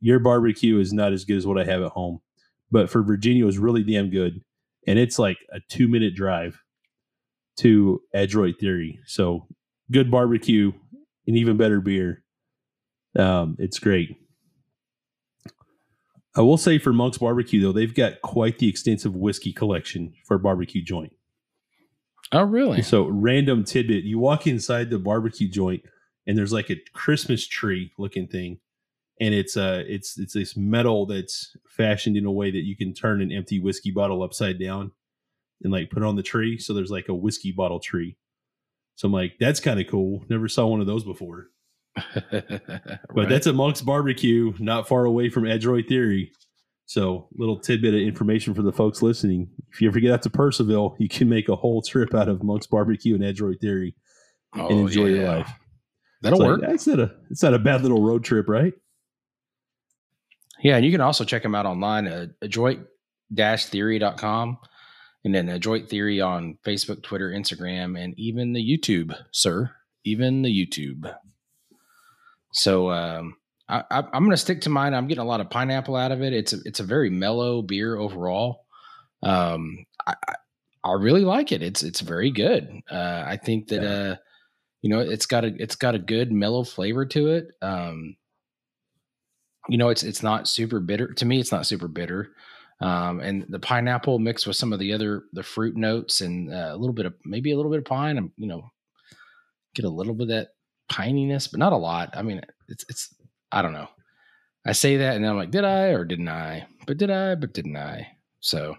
[0.00, 2.20] your barbecue is not as good as what I have at home.
[2.70, 4.40] But for Virginia, it was really damn good.
[4.86, 6.58] And it's like a two minute drive
[7.58, 8.98] to Adroit Theory.
[9.06, 9.46] So
[9.90, 10.72] good barbecue
[11.26, 12.22] and even better beer.
[13.18, 14.16] Um, it's great.
[16.36, 20.34] I will say for Monk's Barbecue, though, they've got quite the extensive whiskey collection for
[20.36, 21.14] a barbecue joint.
[22.32, 22.82] oh, really?
[22.82, 25.82] So, random tidbit you walk inside the barbecue joint,
[26.26, 28.58] and there's like a Christmas tree looking thing.
[29.18, 32.92] And it's uh it's it's this metal that's fashioned in a way that you can
[32.92, 34.92] turn an empty whiskey bottle upside down
[35.62, 36.58] and like put on the tree.
[36.58, 38.18] So there's like a whiskey bottle tree.
[38.96, 40.24] So I'm like, that's kind of cool.
[40.28, 41.48] Never saw one of those before.
[43.14, 46.32] But that's at Monk's Barbecue, not far away from Adroit Theory.
[46.84, 49.48] So, little tidbit of information for the folks listening.
[49.72, 52.44] If you ever get out to Purcellville, you can make a whole trip out of
[52.44, 53.96] Monk's Barbecue and Adroit Theory
[54.54, 55.50] oh, and enjoy your life.
[56.22, 56.62] That'll It's work.
[56.62, 58.72] like, it's not a it's not a bad little road trip, right?
[60.62, 64.58] Yeah, and you can also check them out online at adroit-theory.com
[65.24, 69.72] and then Adroit Theory on Facebook, Twitter, Instagram, and even the YouTube, sir.
[70.04, 71.12] Even the YouTube.
[72.56, 73.36] So um,
[73.68, 74.94] I, I, I'm going to stick to mine.
[74.94, 76.32] I'm getting a lot of pineapple out of it.
[76.32, 78.64] It's a, it's a very mellow beer overall.
[79.22, 80.14] Um, I,
[80.82, 81.62] I, really like it.
[81.62, 82.80] It's it's very good.
[82.90, 84.16] Uh, I think that uh,
[84.80, 87.48] you know it's got a it's got a good mellow flavor to it.
[87.60, 88.16] Um,
[89.68, 91.40] you know, it's it's not super bitter to me.
[91.40, 92.30] It's not super bitter,
[92.80, 96.70] um, and the pineapple mixed with some of the other the fruit notes and uh,
[96.72, 98.16] a little bit of maybe a little bit of pine.
[98.16, 98.70] um, You know,
[99.74, 100.48] get a little bit of that
[100.90, 102.10] pininess, but not a lot.
[102.14, 103.14] I mean, it's it's
[103.52, 103.88] I don't know.
[104.66, 106.66] I say that and then I'm like, did I or didn't I?
[106.86, 107.34] But did I?
[107.34, 108.08] But didn't I?
[108.40, 108.76] So,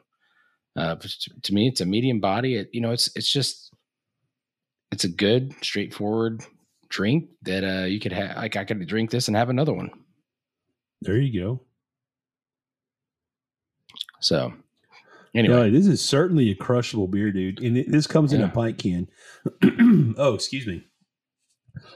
[0.75, 0.95] uh,
[1.43, 2.55] to, me, it's a medium body.
[2.55, 3.73] It you know, it's it's just
[4.91, 6.43] it's a good, straightforward
[6.89, 8.37] drink that uh you could have.
[8.37, 9.89] Like I could drink this and have another one.
[11.01, 11.61] There you go.
[14.19, 14.51] So,
[15.37, 17.61] Anyway, this is certainly a crushable beer, dude.
[17.61, 19.07] And it, this comes in a pint can.
[20.17, 20.86] oh, excuse me.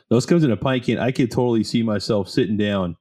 [0.09, 0.97] Those comes in a pint can.
[0.99, 2.97] I could totally see myself sitting down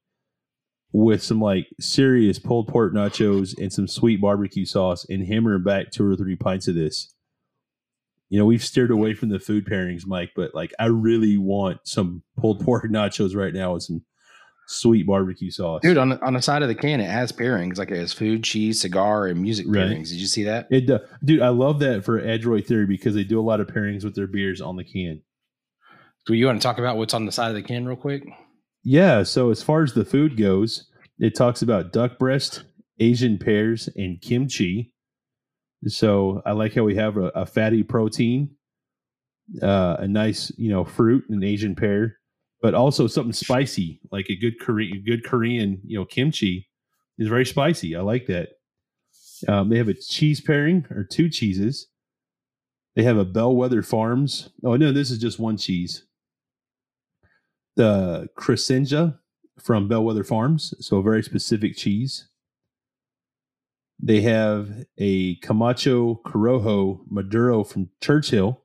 [0.92, 5.90] with some like serious pulled pork nachos and some sweet barbecue sauce and hammering back
[5.92, 7.14] two or three pints of this.
[8.28, 11.80] You know, we've steered away from the food pairings, Mike, but like I really want
[11.84, 14.02] some pulled pork nachos right now with some
[14.66, 15.80] sweet barbecue sauce.
[15.82, 18.12] dude, on the, on the side of the can, it has pairings like it has
[18.12, 19.78] food, cheese, cigar, and music Right.
[19.88, 20.08] pairings.
[20.10, 20.68] Did you see that?
[20.70, 23.66] It, uh, dude, I love that for Adroit Theory because they do a lot of
[23.66, 25.22] pairings with their beers on the can.
[26.26, 28.24] Do you want to talk about what's on the side of the can real quick?
[28.82, 29.22] Yeah.
[29.22, 30.86] So as far as the food goes,
[31.18, 32.64] it talks about duck breast,
[32.98, 34.92] Asian pears, and kimchi.
[35.86, 38.50] So I like how we have a, a fatty protein,
[39.62, 42.18] uh, a nice you know fruit, an Asian pear,
[42.60, 46.68] but also something spicy like a good Korean, good Korean you know kimchi
[47.18, 47.96] is very spicy.
[47.96, 48.50] I like that.
[49.48, 51.88] Um, they have a cheese pairing or two cheeses.
[52.94, 54.50] They have a Bellwether Farms.
[54.62, 56.04] Oh no, this is just one cheese
[57.76, 59.18] the Crescentia
[59.58, 62.28] from Bellwether Farms, so a very specific cheese.
[64.02, 68.62] They have a Camacho Corojo Maduro from Churchill.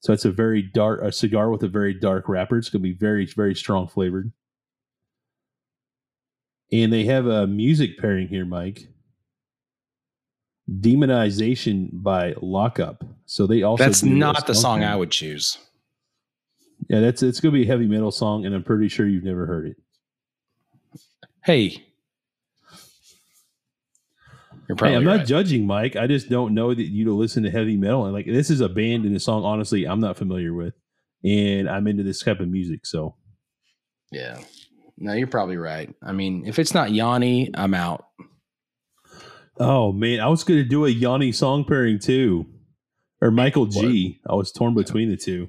[0.00, 2.58] So it's a very dark a cigar with a very dark wrapper.
[2.58, 4.32] It's gonna be very, very strong flavored.
[6.72, 8.88] And they have a music pairing here, Mike.
[10.68, 13.04] Demonization by Lockup.
[13.26, 14.92] So they also That's not the song pairing.
[14.92, 15.58] I would choose.
[16.88, 19.46] Yeah, that's it's gonna be a heavy metal song, and I'm pretty sure you've never
[19.46, 19.76] heard it.
[21.44, 21.84] Hey,
[24.68, 25.96] you're Hey, probably I'm not judging, Mike.
[25.96, 28.04] I just don't know that you to listen to heavy metal.
[28.04, 30.74] And like this is a band and a song, honestly, I'm not familiar with.
[31.22, 32.86] And I'm into this type of music.
[32.86, 33.16] So
[34.10, 34.38] yeah,
[34.98, 35.94] no, you're probably right.
[36.02, 38.06] I mean, if it's not Yanni, I'm out.
[39.58, 42.46] oh man, I was gonna do a Yanni song pairing too.
[43.20, 44.20] Or Michael G.
[44.28, 45.48] I was torn between the two.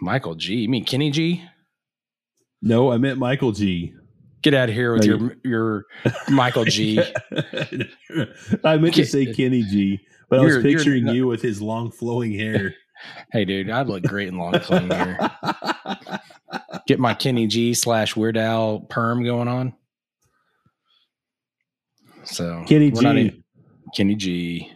[0.00, 0.54] Michael G.
[0.56, 1.44] You mean Kenny G?
[2.62, 3.94] No, I meant Michael G.
[4.42, 5.84] Get out of here with No, your your
[6.30, 6.98] Michael G.
[8.64, 12.32] I meant to say Kenny G, but I was picturing you with his long flowing
[12.32, 12.74] hair.
[13.32, 15.30] hey, dude, I'd look great in long flowing hair.
[16.86, 19.74] Get my Kenny G slash Weird Al perm going on.
[22.24, 23.06] So Kenny G.
[23.06, 23.44] in-
[23.94, 24.72] Kenny G.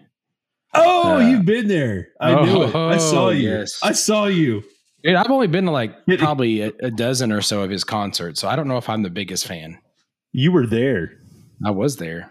[0.75, 2.09] Oh, Uh, you've been there.
[2.21, 2.75] I knew it.
[2.75, 3.49] I saw oh, you.
[3.49, 3.79] yes.
[3.83, 4.65] I saw you.
[5.05, 8.41] Dude, I've only been to like probably a, a dozen or so of his concerts,
[8.41, 9.79] so I don't know if I'm the biggest fan.
[10.33, 11.13] You were there.
[11.65, 12.31] I was there.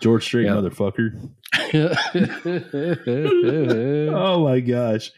[0.00, 0.52] George Strait, Yeah.
[0.52, 1.30] motherfucker.
[4.14, 5.10] Oh my gosh.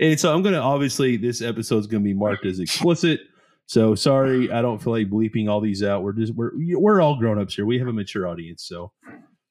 [0.00, 3.20] And so I'm going to obviously, this episode is going to be marked as explicit.
[3.66, 6.02] So sorry, I don't feel like bleeping all these out.
[6.02, 7.66] We're just, we're, we're all grown ups here.
[7.66, 8.64] We have a mature audience.
[8.66, 8.92] So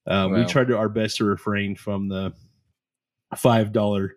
[0.07, 0.49] um, we Well.
[0.49, 2.33] tried to our best to refrain from the
[3.35, 4.09] $5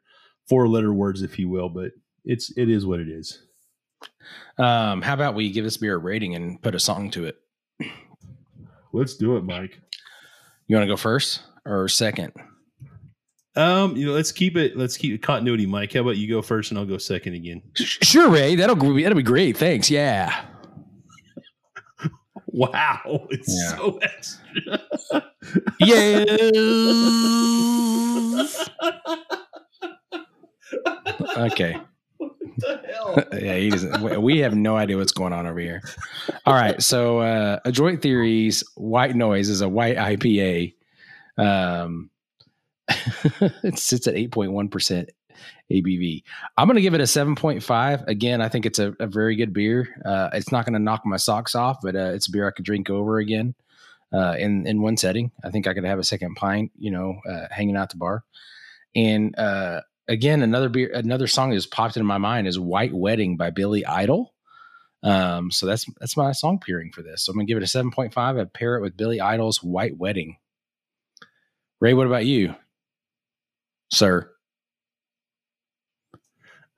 [0.48, 1.90] four letter words, if you will, but
[2.24, 3.40] it's, it is what it is.
[4.58, 7.36] um, how about we give this beer a rating and put a song to it?
[8.92, 9.80] Let's do it, Mike.
[10.68, 12.32] You want to go first or second?
[13.56, 14.76] Um, you know, let's keep it.
[14.76, 15.92] Let's keep it continuity, Mike.
[15.92, 17.62] How about you go first, and I'll go second again.
[17.74, 18.54] Sure, Ray.
[18.56, 19.56] That'll be that'll be great.
[19.56, 19.90] Thanks.
[19.90, 20.44] Yeah.
[22.56, 23.76] Wow, it's Yeah.
[23.76, 25.24] so extra.
[25.80, 26.24] Yeah.
[31.50, 31.80] okay.
[32.58, 33.24] The hell?
[33.40, 34.22] yeah, he doesn't.
[34.22, 35.82] we- have no idea what's going on over here.
[36.44, 40.74] All right, so uh, Adroit Theories White Noise is a white IPA.
[41.38, 42.10] Um,
[42.88, 45.10] it sits at eight point one percent
[45.72, 46.22] ABV.
[46.56, 48.02] I'm going to give it a seven point five.
[48.06, 49.88] Again, I think it's a, a very good beer.
[50.04, 52.50] Uh, it's not going to knock my socks off, but uh, it's a beer I
[52.50, 53.54] could drink over again
[54.12, 55.30] uh, in in one setting.
[55.42, 58.24] I think I could have a second pint, you know, uh, hanging out the bar.
[58.94, 62.94] And uh, again, another beer, another song that just popped into my mind is "White
[62.94, 64.32] Wedding" by Billy Idol.
[65.02, 67.24] Um, so that's that's my song pairing for this.
[67.24, 68.36] So I'm gonna give it a seven point five.
[68.38, 70.36] I pair it with Billy Idol's "White Wedding."
[71.80, 72.54] Ray, what about you,
[73.92, 74.30] sir?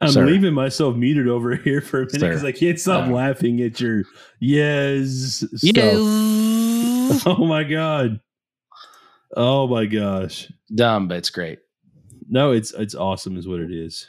[0.00, 0.26] I'm Sir.
[0.26, 3.12] leaving myself muted over here for a minute because I can't stop Uh.
[3.12, 4.02] laughing at your
[4.40, 6.22] yes stuff.
[7.24, 8.20] Oh my god.
[9.36, 10.50] Oh my gosh.
[10.74, 11.60] Dumb, but it's great.
[12.28, 14.08] No, it's it's awesome, is what it is.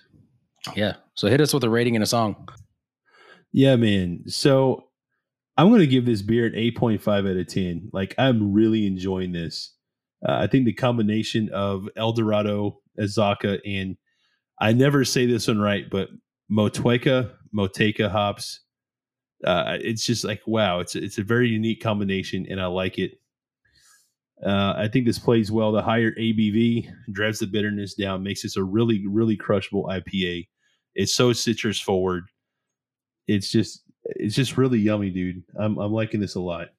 [0.76, 0.95] Yeah.
[1.13, 2.49] So hit us with a rating and a song.
[3.51, 4.24] Yeah, man.
[4.28, 4.88] So
[5.57, 7.89] I'm going to give this beer an 8.5 out of 10.
[7.93, 9.74] Like, I'm really enjoying this.
[10.28, 13.97] Uh, I think the combination of El Dorado, Azacca, and
[14.59, 16.09] I never say this one right, but
[16.51, 18.61] Motueka, Moteca hops.
[19.43, 23.11] Uh, it's just like, wow, it's, it's a very unique combination, and I like it.
[24.45, 25.71] Uh, I think this plays well.
[25.71, 30.47] The higher ABV drives the bitterness down, makes this a really, really crushable IPA.
[30.95, 32.25] It's so citrus forward
[33.27, 35.43] it's just it's just really yummy, dude.
[35.59, 36.69] I'm I'm liking this a lot.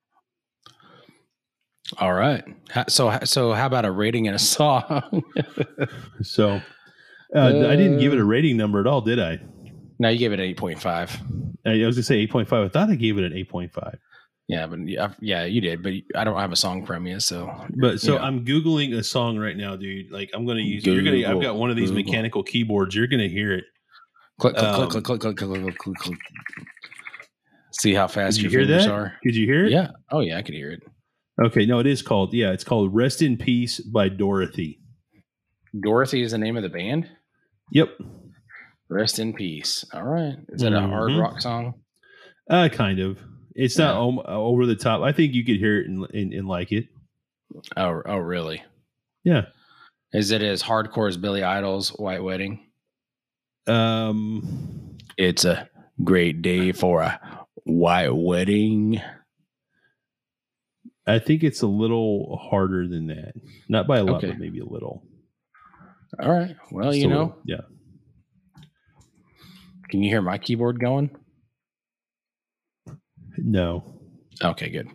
[1.99, 2.45] All right.
[2.89, 5.23] So so how about a rating and a song?
[6.23, 6.61] So
[7.35, 9.39] uh, I didn't give it a rating number at all, did I?
[10.01, 11.17] now you gave it an eight point five.
[11.67, 12.65] I was gonna say eight point five.
[12.65, 13.99] I thought I gave it an eight point five.
[14.49, 14.79] Yeah, but
[15.21, 18.17] yeah, you did, but I don't have a song from you, so But so.
[18.17, 20.11] I'm googling a song right now, dude.
[20.11, 20.87] Like I'm gonna use.
[20.87, 21.29] you're gonna.
[21.29, 22.05] I've got one of these Google.
[22.05, 22.95] mechanical keyboards.
[22.95, 23.65] You're gonna hear it.
[24.41, 25.97] click click Um, click click click click click click click.
[25.99, 26.19] click.
[27.73, 28.93] See how fast Did you your hear fingers that?
[28.93, 29.13] are.
[29.23, 29.73] Could you hear it?
[29.73, 29.89] Yeah.
[30.11, 30.83] Oh yeah, I could hear it.
[31.45, 31.67] Okay.
[31.67, 32.33] No, it is called.
[32.33, 34.81] Yeah, it's called "Rest in Peace" by Dorothy.
[35.83, 37.07] Dorothy is the name of the band.
[37.73, 37.91] Yep.
[38.89, 39.85] Rest in peace.
[39.93, 40.37] All right.
[40.49, 41.75] Is that a hard rock song?
[42.49, 43.19] Uh, kind of.
[43.55, 44.23] It's not Yeah.
[44.35, 45.03] over the top.
[45.03, 46.87] I think you could hear it and, and, and like it.
[47.77, 48.63] Oh, oh, really?
[49.25, 49.47] Yeah.
[50.13, 52.67] Is it as hardcore as Billy Idol's White Wedding?
[53.67, 54.97] Um.
[55.17, 55.69] It's a
[56.05, 57.21] great day for a
[57.65, 59.01] white wedding.
[61.07, 63.33] I think it's a little harder than that.
[63.69, 64.29] Not by a lot, Okay.
[64.29, 65.03] but maybe a little.
[66.23, 66.55] All right.
[66.71, 67.63] Well, you know, yeah.
[69.89, 71.11] can you hear my keyboard going?
[73.45, 73.85] No.
[74.43, 74.89] Okay, good.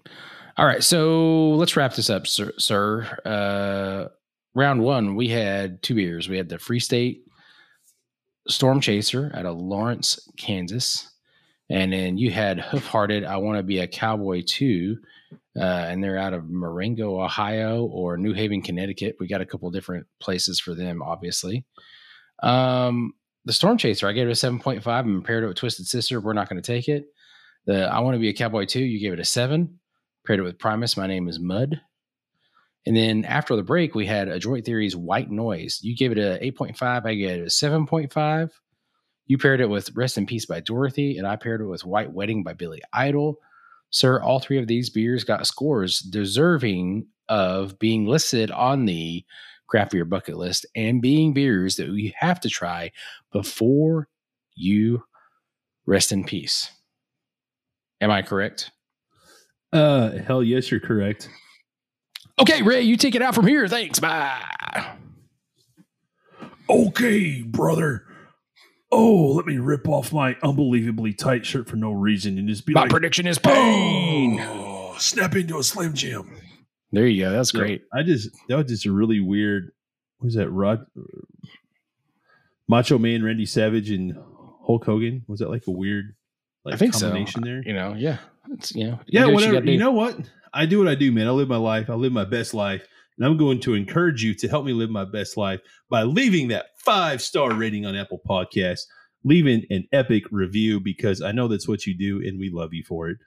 [0.57, 2.53] All right, so let's wrap this up, sir.
[2.57, 3.17] sir.
[3.25, 4.09] Uh,
[4.53, 6.29] round one, we had two beers.
[6.29, 7.23] We had the Free State
[8.47, 11.09] Storm Chaser out of Lawrence, Kansas,
[11.69, 13.25] and then you had Hoof Hearted.
[13.25, 14.97] I want to be a cowboy too,
[15.57, 19.15] uh, and they're out of Marengo, Ohio, or New Haven, Connecticut.
[19.19, 21.65] We got a couple different places for them, obviously.
[22.43, 23.13] Um,
[23.45, 25.87] the Storm Chaser, I gave it a seven point five and paired it with Twisted
[25.87, 26.19] Sister.
[26.21, 27.07] We're not going to take it.
[27.65, 28.83] The I want to be a cowboy too.
[28.83, 29.79] You gave it a seven.
[30.25, 30.97] Paired it with Primus.
[30.97, 31.81] My name is Mud.
[32.85, 35.79] And then after the break, we had Adroit Theories White Noise.
[35.81, 37.05] You gave it a 8.5.
[37.05, 38.51] I gave it a 7.5.
[39.25, 42.11] You paired it with Rest in Peace by Dorothy, and I paired it with White
[42.11, 43.39] Wedding by Billy Idol.
[43.89, 49.23] Sir, all three of these beers got scores deserving of being listed on the
[49.67, 52.91] craft beer bucket list and being beers that we have to try
[53.31, 54.09] before
[54.55, 55.03] you
[55.85, 56.69] rest in peace.
[58.03, 58.69] Am I correct?
[59.71, 61.29] Uh, hell yes, you're correct.
[62.37, 63.65] Okay, Ray, you take it out from here.
[63.69, 63.99] Thanks.
[63.99, 64.41] Bye.
[66.69, 68.03] Okay, brother.
[68.91, 72.73] Oh, let me rip off my unbelievably tight shirt for no reason and just be
[72.73, 74.39] My like, prediction is pain.
[74.41, 76.29] oh, snap into a Slim Jim.
[76.91, 77.31] There you go.
[77.31, 77.83] That's So, great.
[77.93, 79.71] I just that was just a really weird.
[80.17, 80.49] What was that?
[80.49, 80.85] Rod,
[82.67, 84.13] Macho Man, Randy Savage, and
[84.65, 85.23] Hulk Hogan.
[85.27, 86.15] Was that like a weird,
[86.65, 87.07] like I think so.
[87.07, 87.61] combination there?
[87.65, 88.17] You know, yeah.
[88.51, 89.53] It's, you know, Yeah, do what whatever.
[89.53, 90.17] gotta You, know what?
[90.53, 91.27] I do what I do, man.
[91.27, 91.89] I live my life.
[91.89, 92.85] I live my best life.
[93.17, 96.47] And I'm going to encourage you to help me live my best life by leaving
[96.49, 98.81] that five star rating on Apple Podcasts,
[99.23, 102.83] leaving an epic review because I know that's what you do and we love you
[102.83, 103.17] for it.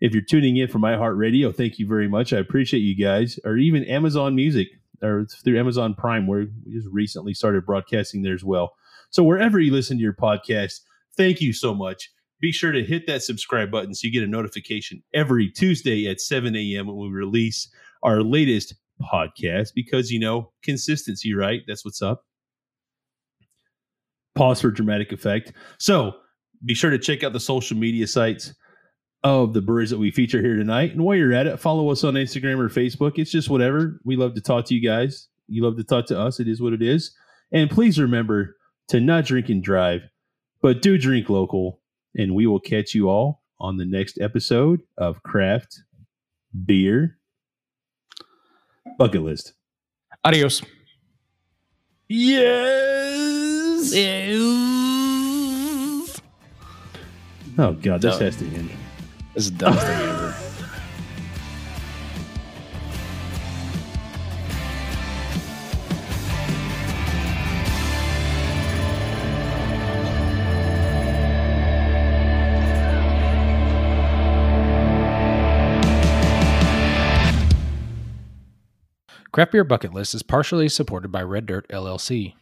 [0.00, 2.32] If you're tuning in from iHeartRadio, thank you very much.
[2.32, 4.68] I appreciate you guys, or even Amazon Music
[5.02, 8.74] or through Amazon Prime, where we just recently started broadcasting there as well.
[9.10, 10.80] So wherever you listen to your podcast,
[11.16, 12.10] thank you so much
[12.40, 16.20] be sure to hit that subscribe button so you get a notification every Tuesday at
[16.20, 16.86] 7 a.m.
[16.86, 17.68] when we release
[18.02, 18.74] our latest
[19.12, 21.62] podcast because, you know, consistency, right?
[21.66, 22.24] That's what's up.
[24.34, 25.52] Pause for dramatic effect.
[25.78, 26.16] So
[26.64, 28.54] be sure to check out the social media sites
[29.24, 30.92] of the breweries that we feature here tonight.
[30.92, 33.18] And while you're at it, follow us on Instagram or Facebook.
[33.18, 34.00] It's just whatever.
[34.04, 35.28] We love to talk to you guys.
[35.48, 36.38] You love to talk to us.
[36.38, 37.14] It is what it is.
[37.52, 38.56] And please remember
[38.88, 40.02] to not drink and drive,
[40.60, 41.80] but do drink local
[42.16, 45.82] and we will catch you all on the next episode of Craft
[46.64, 47.18] Beer
[48.98, 49.52] Bucket List.
[50.24, 50.62] Adios.
[52.08, 53.92] Yes.
[57.58, 58.22] Oh God, this Done.
[58.22, 58.70] has to end.
[59.34, 60.15] This is the
[79.36, 82.32] Craft Beer Bucket List is partially supported by Red Dirt LLC.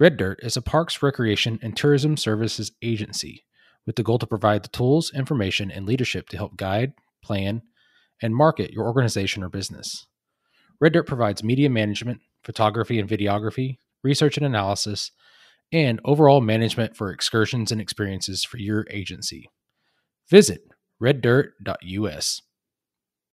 [0.00, 3.44] Red Dirt is a parks, recreation, and tourism services agency
[3.86, 7.62] with the goal to provide the tools, information, and leadership to help guide, plan,
[8.20, 10.08] and market your organization or business.
[10.80, 15.12] Red Dirt provides media management, photography and videography, research and analysis,
[15.70, 19.48] and overall management for excursions and experiences for your agency.
[20.28, 20.62] Visit
[21.00, 22.42] reddirt.us.